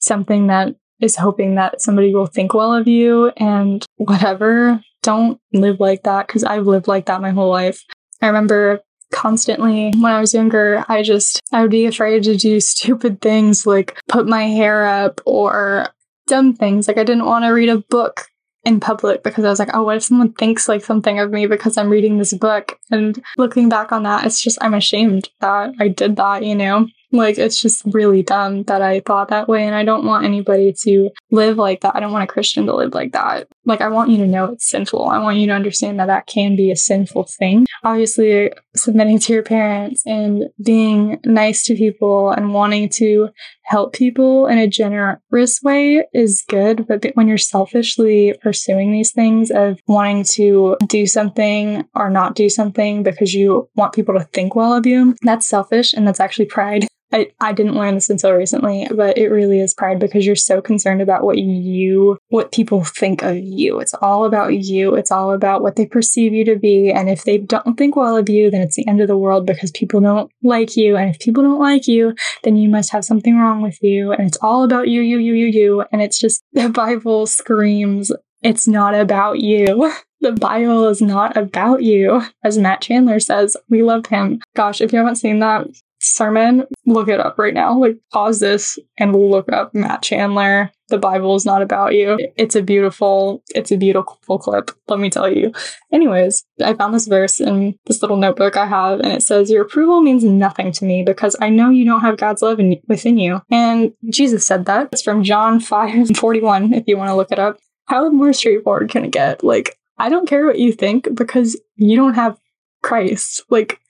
something 0.00 0.48
that 0.48 0.74
is 1.00 1.16
hoping 1.16 1.54
that 1.54 1.80
somebody 1.80 2.14
will 2.14 2.26
think 2.26 2.54
well 2.54 2.74
of 2.74 2.86
you 2.86 3.28
and 3.36 3.84
whatever. 3.96 4.82
Don't 5.02 5.40
live 5.52 5.80
like 5.80 6.02
that 6.02 6.26
because 6.26 6.44
I've 6.44 6.66
lived 6.66 6.88
like 6.88 7.06
that 7.06 7.22
my 7.22 7.30
whole 7.30 7.50
life. 7.50 7.82
I 8.20 8.26
remember 8.26 8.80
constantly 9.12 9.92
when 9.98 10.12
I 10.12 10.20
was 10.20 10.34
younger, 10.34 10.84
I 10.88 11.02
just, 11.02 11.40
I 11.52 11.62
would 11.62 11.70
be 11.70 11.86
afraid 11.86 12.22
to 12.24 12.36
do 12.36 12.60
stupid 12.60 13.20
things 13.20 13.66
like 13.66 13.98
put 14.08 14.26
my 14.26 14.44
hair 14.44 14.86
up 14.86 15.20
or 15.24 15.88
dumb 16.26 16.54
things. 16.54 16.86
Like 16.86 16.98
I 16.98 17.04
didn't 17.04 17.26
want 17.26 17.44
to 17.44 17.50
read 17.50 17.70
a 17.70 17.78
book 17.78 18.26
in 18.64 18.80
public 18.80 19.22
because 19.22 19.44
I 19.44 19.50
was 19.50 19.58
like, 19.58 19.74
oh, 19.74 19.82
what 19.82 19.96
if 19.96 20.02
someone 20.04 20.32
thinks 20.32 20.68
like 20.68 20.84
something 20.84 21.18
of 21.18 21.30
me 21.30 21.46
because 21.46 21.76
I'm 21.76 21.90
reading 21.90 22.18
this 22.18 22.32
book? 22.32 22.78
And 22.90 23.22
looking 23.38 23.68
back 23.68 23.92
on 23.92 24.02
that, 24.02 24.26
it's 24.26 24.42
just, 24.42 24.58
I'm 24.60 24.74
ashamed 24.74 25.28
that 25.40 25.72
I 25.80 25.88
did 25.88 26.16
that, 26.16 26.44
you 26.44 26.54
know? 26.54 26.86
Like, 27.12 27.38
it's 27.38 27.60
just 27.60 27.82
really 27.86 28.22
dumb 28.22 28.64
that 28.64 28.82
I 28.82 29.00
thought 29.00 29.28
that 29.28 29.48
way. 29.48 29.64
And 29.64 29.74
I 29.74 29.84
don't 29.84 30.04
want 30.04 30.24
anybody 30.24 30.72
to 30.84 31.10
live 31.30 31.58
like 31.58 31.80
that. 31.80 31.96
I 31.96 32.00
don't 32.00 32.12
want 32.12 32.24
a 32.24 32.32
Christian 32.32 32.66
to 32.66 32.74
live 32.74 32.94
like 32.94 33.12
that. 33.12 33.48
Like, 33.64 33.80
I 33.80 33.88
want 33.88 34.10
you 34.10 34.18
to 34.18 34.26
know 34.26 34.46
it's 34.46 34.68
sinful. 34.68 35.06
I 35.06 35.18
want 35.18 35.38
you 35.38 35.46
to 35.48 35.52
understand 35.52 35.98
that 35.98 36.06
that 36.06 36.26
can 36.26 36.56
be 36.56 36.70
a 36.70 36.76
sinful 36.76 37.24
thing. 37.24 37.66
Obviously, 37.84 38.52
submitting 38.76 39.18
to 39.20 39.32
your 39.32 39.42
parents 39.42 40.02
and 40.06 40.44
being 40.62 41.20
nice 41.24 41.64
to 41.64 41.74
people 41.74 42.30
and 42.30 42.54
wanting 42.54 42.88
to 42.90 43.30
help 43.64 43.92
people 43.92 44.48
in 44.48 44.58
a 44.58 44.66
generous 44.66 45.60
way 45.62 46.04
is 46.12 46.44
good. 46.48 46.86
But 46.88 47.06
when 47.14 47.28
you're 47.28 47.38
selfishly 47.38 48.34
pursuing 48.42 48.92
these 48.92 49.12
things 49.12 49.50
of 49.50 49.78
wanting 49.86 50.24
to 50.32 50.76
do 50.86 51.06
something 51.06 51.84
or 51.94 52.10
not 52.10 52.34
do 52.34 52.48
something 52.48 53.02
because 53.04 53.32
you 53.32 53.68
want 53.76 53.92
people 53.92 54.14
to 54.14 54.24
think 54.24 54.56
well 54.56 54.74
of 54.74 54.86
you, 54.86 55.14
that's 55.22 55.46
selfish 55.46 55.92
and 55.92 56.06
that's 56.06 56.20
actually 56.20 56.46
pride. 56.46 56.86
I, 57.12 57.30
I 57.40 57.52
didn't 57.52 57.74
learn 57.74 57.94
this 57.94 58.10
until 58.10 58.32
recently, 58.32 58.86
but 58.94 59.18
it 59.18 59.28
really 59.28 59.60
is 59.60 59.74
pride 59.74 59.98
because 59.98 60.24
you're 60.24 60.36
so 60.36 60.60
concerned 60.60 61.02
about 61.02 61.24
what 61.24 61.38
you, 61.38 62.18
what 62.28 62.52
people 62.52 62.84
think 62.84 63.22
of 63.22 63.36
you. 63.36 63.80
It's 63.80 63.94
all 63.94 64.24
about 64.24 64.54
you. 64.54 64.94
It's 64.94 65.10
all 65.10 65.32
about 65.32 65.62
what 65.62 65.76
they 65.76 65.86
perceive 65.86 66.32
you 66.32 66.44
to 66.44 66.56
be. 66.56 66.90
And 66.90 67.08
if 67.08 67.24
they 67.24 67.38
don't 67.38 67.76
think 67.76 67.96
well 67.96 68.16
of 68.16 68.28
you, 68.28 68.50
then 68.50 68.62
it's 68.62 68.76
the 68.76 68.86
end 68.86 69.00
of 69.00 69.08
the 69.08 69.18
world 69.18 69.46
because 69.46 69.70
people 69.72 70.00
don't 70.00 70.30
like 70.42 70.76
you. 70.76 70.96
And 70.96 71.10
if 71.10 71.18
people 71.18 71.42
don't 71.42 71.60
like 71.60 71.88
you, 71.88 72.14
then 72.44 72.56
you 72.56 72.68
must 72.68 72.92
have 72.92 73.04
something 73.04 73.36
wrong 73.36 73.60
with 73.60 73.82
you. 73.82 74.12
And 74.12 74.26
it's 74.26 74.38
all 74.40 74.62
about 74.62 74.88
you, 74.88 75.00
you, 75.00 75.18
you, 75.18 75.34
you, 75.34 75.46
you. 75.46 75.84
And 75.92 76.00
it's 76.00 76.20
just 76.20 76.42
the 76.52 76.68
Bible 76.68 77.26
screams, 77.26 78.12
it's 78.42 78.68
not 78.68 78.94
about 78.94 79.40
you. 79.40 79.92
The 80.22 80.32
Bible 80.32 80.86
is 80.88 81.00
not 81.00 81.34
about 81.34 81.82
you. 81.82 82.20
As 82.44 82.58
Matt 82.58 82.82
Chandler 82.82 83.20
says, 83.20 83.56
we 83.70 83.82
love 83.82 84.04
him. 84.04 84.42
Gosh, 84.54 84.82
if 84.82 84.92
you 84.92 84.98
haven't 84.98 85.16
seen 85.16 85.38
that, 85.38 85.66
sermon, 86.00 86.64
look 86.86 87.08
it 87.08 87.20
up 87.20 87.38
right 87.38 87.54
now. 87.54 87.78
Like, 87.78 87.98
pause 88.12 88.40
this 88.40 88.78
and 88.98 89.14
look 89.14 89.50
up 89.52 89.74
Matt 89.74 90.02
Chandler. 90.02 90.70
the 90.88 90.98
Bible 90.98 91.36
is 91.36 91.46
not 91.46 91.62
about 91.62 91.94
you. 91.94 92.18
It's 92.36 92.56
a 92.56 92.62
beautiful, 92.62 93.44
it's 93.54 93.70
a 93.70 93.76
beautiful 93.76 94.38
clip, 94.38 94.72
let 94.88 94.98
me 94.98 95.08
tell 95.08 95.32
you. 95.32 95.52
Anyways, 95.92 96.44
I 96.64 96.74
found 96.74 96.94
this 96.94 97.06
verse 97.06 97.38
in 97.40 97.78
this 97.86 98.02
little 98.02 98.16
notebook 98.16 98.56
I 98.56 98.66
have, 98.66 98.98
and 99.00 99.12
it 99.12 99.22
says, 99.22 99.50
Your 99.50 99.62
approval 99.62 100.00
means 100.00 100.24
nothing 100.24 100.72
to 100.72 100.84
me 100.84 101.04
because 101.04 101.36
I 101.40 101.48
know 101.48 101.70
you 101.70 101.84
don't 101.84 102.00
have 102.00 102.16
God's 102.16 102.42
love 102.42 102.58
in, 102.58 102.80
within 102.88 103.18
you. 103.18 103.40
And 103.50 103.92
Jesus 104.08 104.46
said 104.46 104.64
that. 104.64 104.88
It's 104.92 105.02
from 105.02 105.22
John 105.22 105.60
5 105.60 106.08
41, 106.16 106.72
if 106.72 106.84
you 106.88 106.96
want 106.96 107.08
to 107.08 107.14
look 107.14 107.30
it 107.30 107.38
up. 107.38 107.58
How 107.86 108.08
more 108.10 108.32
straightforward 108.32 108.90
can 108.90 109.04
it 109.04 109.10
get? 109.12 109.44
Like, 109.44 109.76
I 109.98 110.08
don't 110.08 110.28
care 110.28 110.46
what 110.46 110.58
you 110.58 110.72
think 110.72 111.14
because 111.14 111.60
you 111.76 111.96
don't 111.96 112.14
have 112.14 112.38
Christ. 112.82 113.44
Like, 113.50 113.80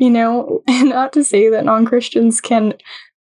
you 0.00 0.10
know, 0.10 0.62
not 0.68 1.12
to 1.12 1.22
say 1.22 1.50
that 1.50 1.64
non 1.64 1.84
Christians 1.84 2.40
can 2.40 2.74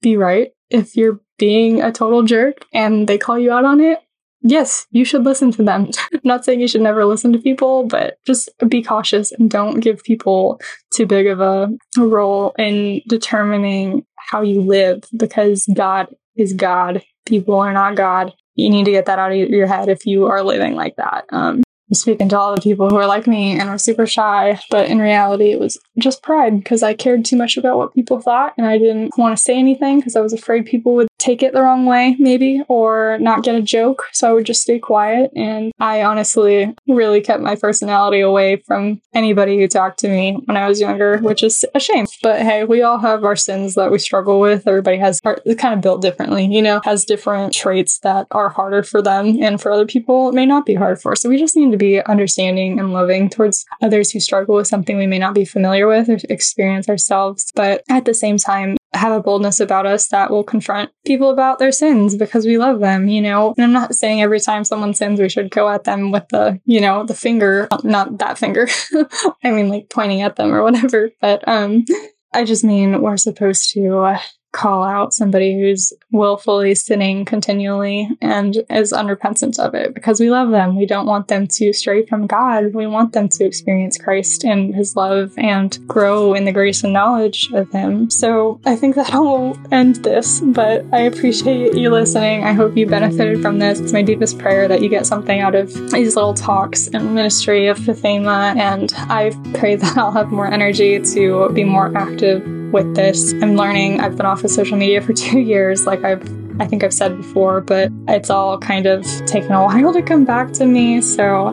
be 0.03 0.17
right 0.19 0.53
if 0.69 0.97
you're 0.97 1.21
being 1.39 1.81
a 1.81 1.93
total 1.93 2.23
jerk 2.25 2.67
and 2.73 3.09
they 3.09 3.17
call 3.17 3.39
you 3.39 3.53
out 3.53 3.65
on 3.65 3.81
it. 3.81 4.01
Yes, 4.47 4.87
you 4.91 5.07
should 5.07 5.25
listen 5.25 5.53
to 5.53 5.63
them. 5.63 5.91
not 6.25 6.45
saying 6.45 6.61
you 6.61 6.69
should 6.69 6.83
never 6.83 7.07
listen 7.07 7.33
to 7.33 7.39
people, 7.39 7.87
but 7.87 8.19
just 8.27 8.51
be 8.69 8.83
cautious 8.83 9.33
and 9.33 9.51
don't 9.51 9.81
give 9.81 10.03
people 10.03 10.61
too 10.95 11.07
big 11.07 11.27
of 11.29 11.41
a 11.41 11.71
role 11.97 12.53
in 12.59 13.01
determining 13.09 14.05
how 14.17 14.43
you 14.43 14.61
live 14.61 15.05
because 15.17 15.67
God 15.75 16.15
is 16.37 16.53
God. 16.53 17.03
People 17.25 17.55
are 17.55 17.73
not 17.73 17.97
God. 17.97 18.35
You 18.55 18.69
need 18.69 18.85
to 18.85 18.91
get 18.91 19.07
that 19.07 19.19
out 19.19 19.33
of 19.33 19.39
your 19.39 19.67
head 19.67 19.89
if 19.89 20.05
you 20.05 20.27
are 20.27 20.43
living 20.43 20.75
like 20.75 20.97
that. 20.97 21.25
Um, 21.31 21.63
I'm 21.91 21.95
speaking 21.95 22.29
to 22.31 22.39
all 22.39 22.55
the 22.55 22.61
people 22.61 22.91
who 22.91 22.97
are 22.97 23.07
like 23.07 23.27
me 23.27 23.59
and 23.59 23.69
are 23.69 23.79
super 23.79 24.07
shy, 24.07 24.61
but 24.71 24.91
in 24.91 24.99
reality, 24.99 25.53
it 25.53 25.61
was 25.61 25.79
just 25.98 26.22
pride 26.22 26.59
because 26.59 26.83
I 26.83 26.94
cared 26.94 27.24
too 27.24 27.37
much 27.37 27.57
about 27.57 27.78
what 27.78 27.94
people 27.94 28.20
thought 28.20 28.54
and 28.59 28.66
I 28.66 28.78
didn't 28.78 29.16
want 29.16 29.37
to 29.37 29.42
say 29.42 29.59
anything 29.59 29.98
because 29.98 30.16
I 30.16 30.20
was 30.20 30.33
afraid 30.33 30.66
people 30.66 30.94
would 30.94 31.09
take 31.24 31.42
it 31.42 31.54
the 31.54 31.62
wrong 31.62 31.87
way, 31.87 32.16
maybe, 32.18 32.62
or 32.68 33.16
not 33.18 33.42
get 33.42 33.54
a 33.54 33.62
joke. 33.62 34.04
So 34.12 34.28
I 34.28 34.33
would 34.35 34.44
just 34.44 34.61
stay 34.62 34.78
quiet. 34.78 35.30
And 35.35 35.72
I 35.80 36.02
honestly 36.02 36.74
really 36.87 37.22
kept 37.22 37.42
my 37.42 37.57
personality 37.57 38.20
away 38.20 38.57
from 38.57 39.00
anybody 39.14 39.59
who 39.59 39.66
talked 39.66 39.98
to 40.00 40.09
me 40.09 40.38
when 40.44 40.57
I 40.57 40.68
was 40.68 40.80
younger, 40.80 41.18
which 41.18 41.42
is 41.42 41.64
a 41.74 41.80
shame. 41.80 42.07
But 42.22 42.42
hey, 42.42 42.64
we 42.64 42.83
all 42.83 42.98
have 42.98 43.24
our 43.24 43.37
sins 43.37 43.74
that 43.74 43.90
we 43.90 43.98
struggle 43.98 44.38
with. 44.38 44.66
Everybody 44.66 44.98
has 44.98 45.20
are 45.24 45.38
kind 45.57 45.74
of 45.74 45.80
built 45.80 46.02
differently, 46.02 46.44
you 46.44 46.61
know, 46.61 46.80
has 46.85 47.07
different 47.07 47.54
traits 47.54 47.98
that 48.00 48.26
are 48.30 48.50
harder 48.50 48.83
for 48.83 49.00
them. 49.00 49.42
And 49.42 49.61
for 49.61 49.72
other 49.72 49.87
people, 49.87 50.28
it 50.28 50.35
may 50.35 50.44
not 50.44 50.66
be 50.66 50.74
hard 50.74 51.00
for. 51.00 51.16
So 51.16 51.30
we 51.30 51.38
just 51.38 51.57
need 51.57 51.70
to 51.70 51.78
be 51.78 52.04
understanding 52.04 52.78
and 52.78 52.92
loving 52.92 53.30
towards 53.30 53.64
others 53.80 54.11
who 54.11 54.20
struggle 54.20 54.57
with 54.57 54.66
something 54.66 54.98
we 54.98 55.07
may 55.07 55.18
not 55.18 55.35
be 55.35 55.46
familiar 55.46 55.84
with 55.87 56.09
or 56.09 56.18
experience 56.29 56.88
ourselves. 56.88 57.51
But 57.55 57.83
at 57.88 58.05
the 58.05 58.14
same 58.14 58.38
time, 58.38 58.77
have 58.92 59.12
a 59.12 59.23
boldness 59.23 59.61
about 59.61 59.87
us 59.87 60.09
that 60.09 60.31
will 60.31 60.44
confront 60.44 60.90
people 61.05 61.31
about 61.31 61.59
their 61.59 61.73
sins 61.73 62.16
because 62.16 62.47
we 62.47 62.59
love 62.59 62.81
them, 62.81 63.09
you 63.09 63.20
know. 63.20 63.55
And 63.57 63.64
I'm 63.64 63.73
not 63.73 63.94
saying 63.94 64.23
every 64.23 64.40
time 64.40 64.64
someone 64.64 64.94
sins, 64.94 65.20
we 65.20 65.29
should 65.29 65.51
go 65.51 65.68
at 65.68 65.85
them 65.85 66.11
with 66.11 66.29
the, 66.29 66.61
you 66.64 66.81
know, 66.81 67.05
the 67.05 67.14
finger, 67.14 67.68
not 67.83 68.18
that 68.18 68.38
finger. 68.38 68.68
I 69.44 69.51
mean, 69.51 69.68
like 69.68 69.90
pointing 69.90 70.23
at 70.23 70.37
them 70.37 70.53
or 70.53 70.62
whatever. 70.62 71.11
But 71.20 71.47
um, 71.49 71.85
I 72.33 72.44
just 72.44 72.64
mean 72.64 73.01
we're 73.01 73.16
supposed 73.16 73.73
to 73.73 73.99
uh, 73.99 74.20
call 74.55 74.85
out 74.85 75.12
somebody 75.12 75.59
who's 75.59 75.93
willfully 76.12 76.75
sinning 76.77 77.25
continually 77.25 78.09
and 78.23 78.64
is 78.71 78.93
unrepentant 78.93 79.59
of 79.59 79.75
it 79.75 79.93
because 79.95 80.21
we 80.21 80.31
love 80.31 80.51
them. 80.51 80.77
We 80.77 80.87
don't 80.87 81.07
want 81.07 81.27
them 81.27 81.49
to 81.49 81.73
stray 81.73 82.07
from 82.07 82.29
God. 82.29 82.73
We 82.73 82.87
want 82.87 83.12
them 83.12 83.29
to 83.31 83.45
experience 83.45 83.99
Christ 83.99 84.45
and 84.45 84.73
his 84.73 84.95
love 84.95 85.35
and 85.37 85.77
grow 85.88 86.35
in 86.35 86.45
the 86.45 86.53
grace 86.53 86.85
and 86.85 86.93
knowledge 86.93 87.51
of 87.53 87.71
him. 87.73 88.09
So 88.11 88.61
I 88.64 88.77
think 88.77 88.95
that'll 88.95 89.59
end 89.73 89.97
this, 89.97 90.40
but 90.40 90.85
I 90.93 91.01
appreciate 91.01 91.75
you 91.75 91.90
listening. 91.90 92.45
I 92.45 92.53
hope 92.53 92.77
you 92.77 92.87
benefited 92.87 93.43
from 93.43 93.59
this. 93.59 93.81
It's 93.81 93.93
my 93.93 94.03
deepest 94.03 94.38
prayer 94.38 94.69
that 94.69 94.81
you 94.81 94.88
get 94.88 95.05
something 95.05 95.40
out 95.40 95.57
of 95.57 95.75
these 95.90 96.14
little 96.14 96.35
talks 96.35 96.87
and 96.87 97.12
ministry 97.12 97.67
of 97.67 97.79
Fathema, 97.79 98.57
and 98.57 98.93
I 98.97 99.33
pray 99.55 99.75
that 99.75 99.99
I'll 99.99 100.12
have 100.12 100.31
more 100.31 100.47
energy 100.47 101.01
to 101.01 101.49
be 101.51 101.64
more 101.64 101.97
active 101.97 102.63
with 102.75 102.97
this. 102.97 103.33
I'm 103.35 103.57
learning. 103.57 104.01
I've 104.01 104.17
been 104.17 104.27
off 104.27 104.45
of 104.45 104.51
social 104.51 104.77
media 104.77 105.01
for 105.01 105.13
two 105.25 105.39
years, 105.39 105.87
like 105.87 106.05
I've 106.05 106.23
I 106.61 106.67
think 106.69 106.85
I've 106.85 106.95
said 106.95 107.17
before, 107.17 107.61
but 107.61 107.91
it's 108.07 108.31
all 108.31 108.59
kind 108.59 108.87
of 108.87 109.05
taken 109.27 109.51
a 109.53 109.63
while 109.65 109.93
to 109.93 110.03
come 110.03 110.25
back 110.25 110.53
to 110.53 110.67
me. 110.67 111.01
So, 111.01 111.53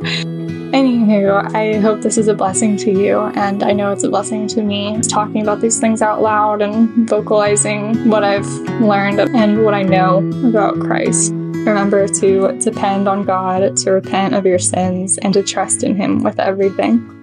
anywho, 0.73 1.55
I 1.55 1.79
hope 1.79 2.01
this 2.01 2.17
is 2.19 2.27
a 2.27 2.35
blessing 2.35 2.77
to 2.77 2.91
you, 2.91 3.19
and 3.19 3.63
I 3.63 3.71
know 3.71 3.91
it's 3.91 4.03
a 4.03 4.09
blessing 4.09 4.47
to 4.49 4.61
me 4.61 4.99
talking 5.01 5.41
about 5.41 5.61
these 5.61 5.79
things 5.79 6.01
out 6.01 6.21
loud 6.21 6.61
and 6.61 7.09
vocalizing 7.09 8.09
what 8.09 8.23
I've 8.23 8.47
learned 8.79 9.19
and 9.19 9.63
what 9.63 9.73
I 9.73 9.81
know 9.81 10.17
about 10.47 10.79
Christ. 10.79 11.31
Remember 11.31 12.07
to 12.07 12.57
depend 12.59 13.07
on 13.07 13.23
God, 13.23 13.77
to 13.77 13.91
repent 13.91 14.35
of 14.35 14.45
your 14.45 14.59
sins, 14.59 15.17
and 15.19 15.33
to 15.33 15.41
trust 15.41 15.83
in 15.83 15.95
Him 15.95 16.21
with 16.23 16.39
everything. 16.39 17.20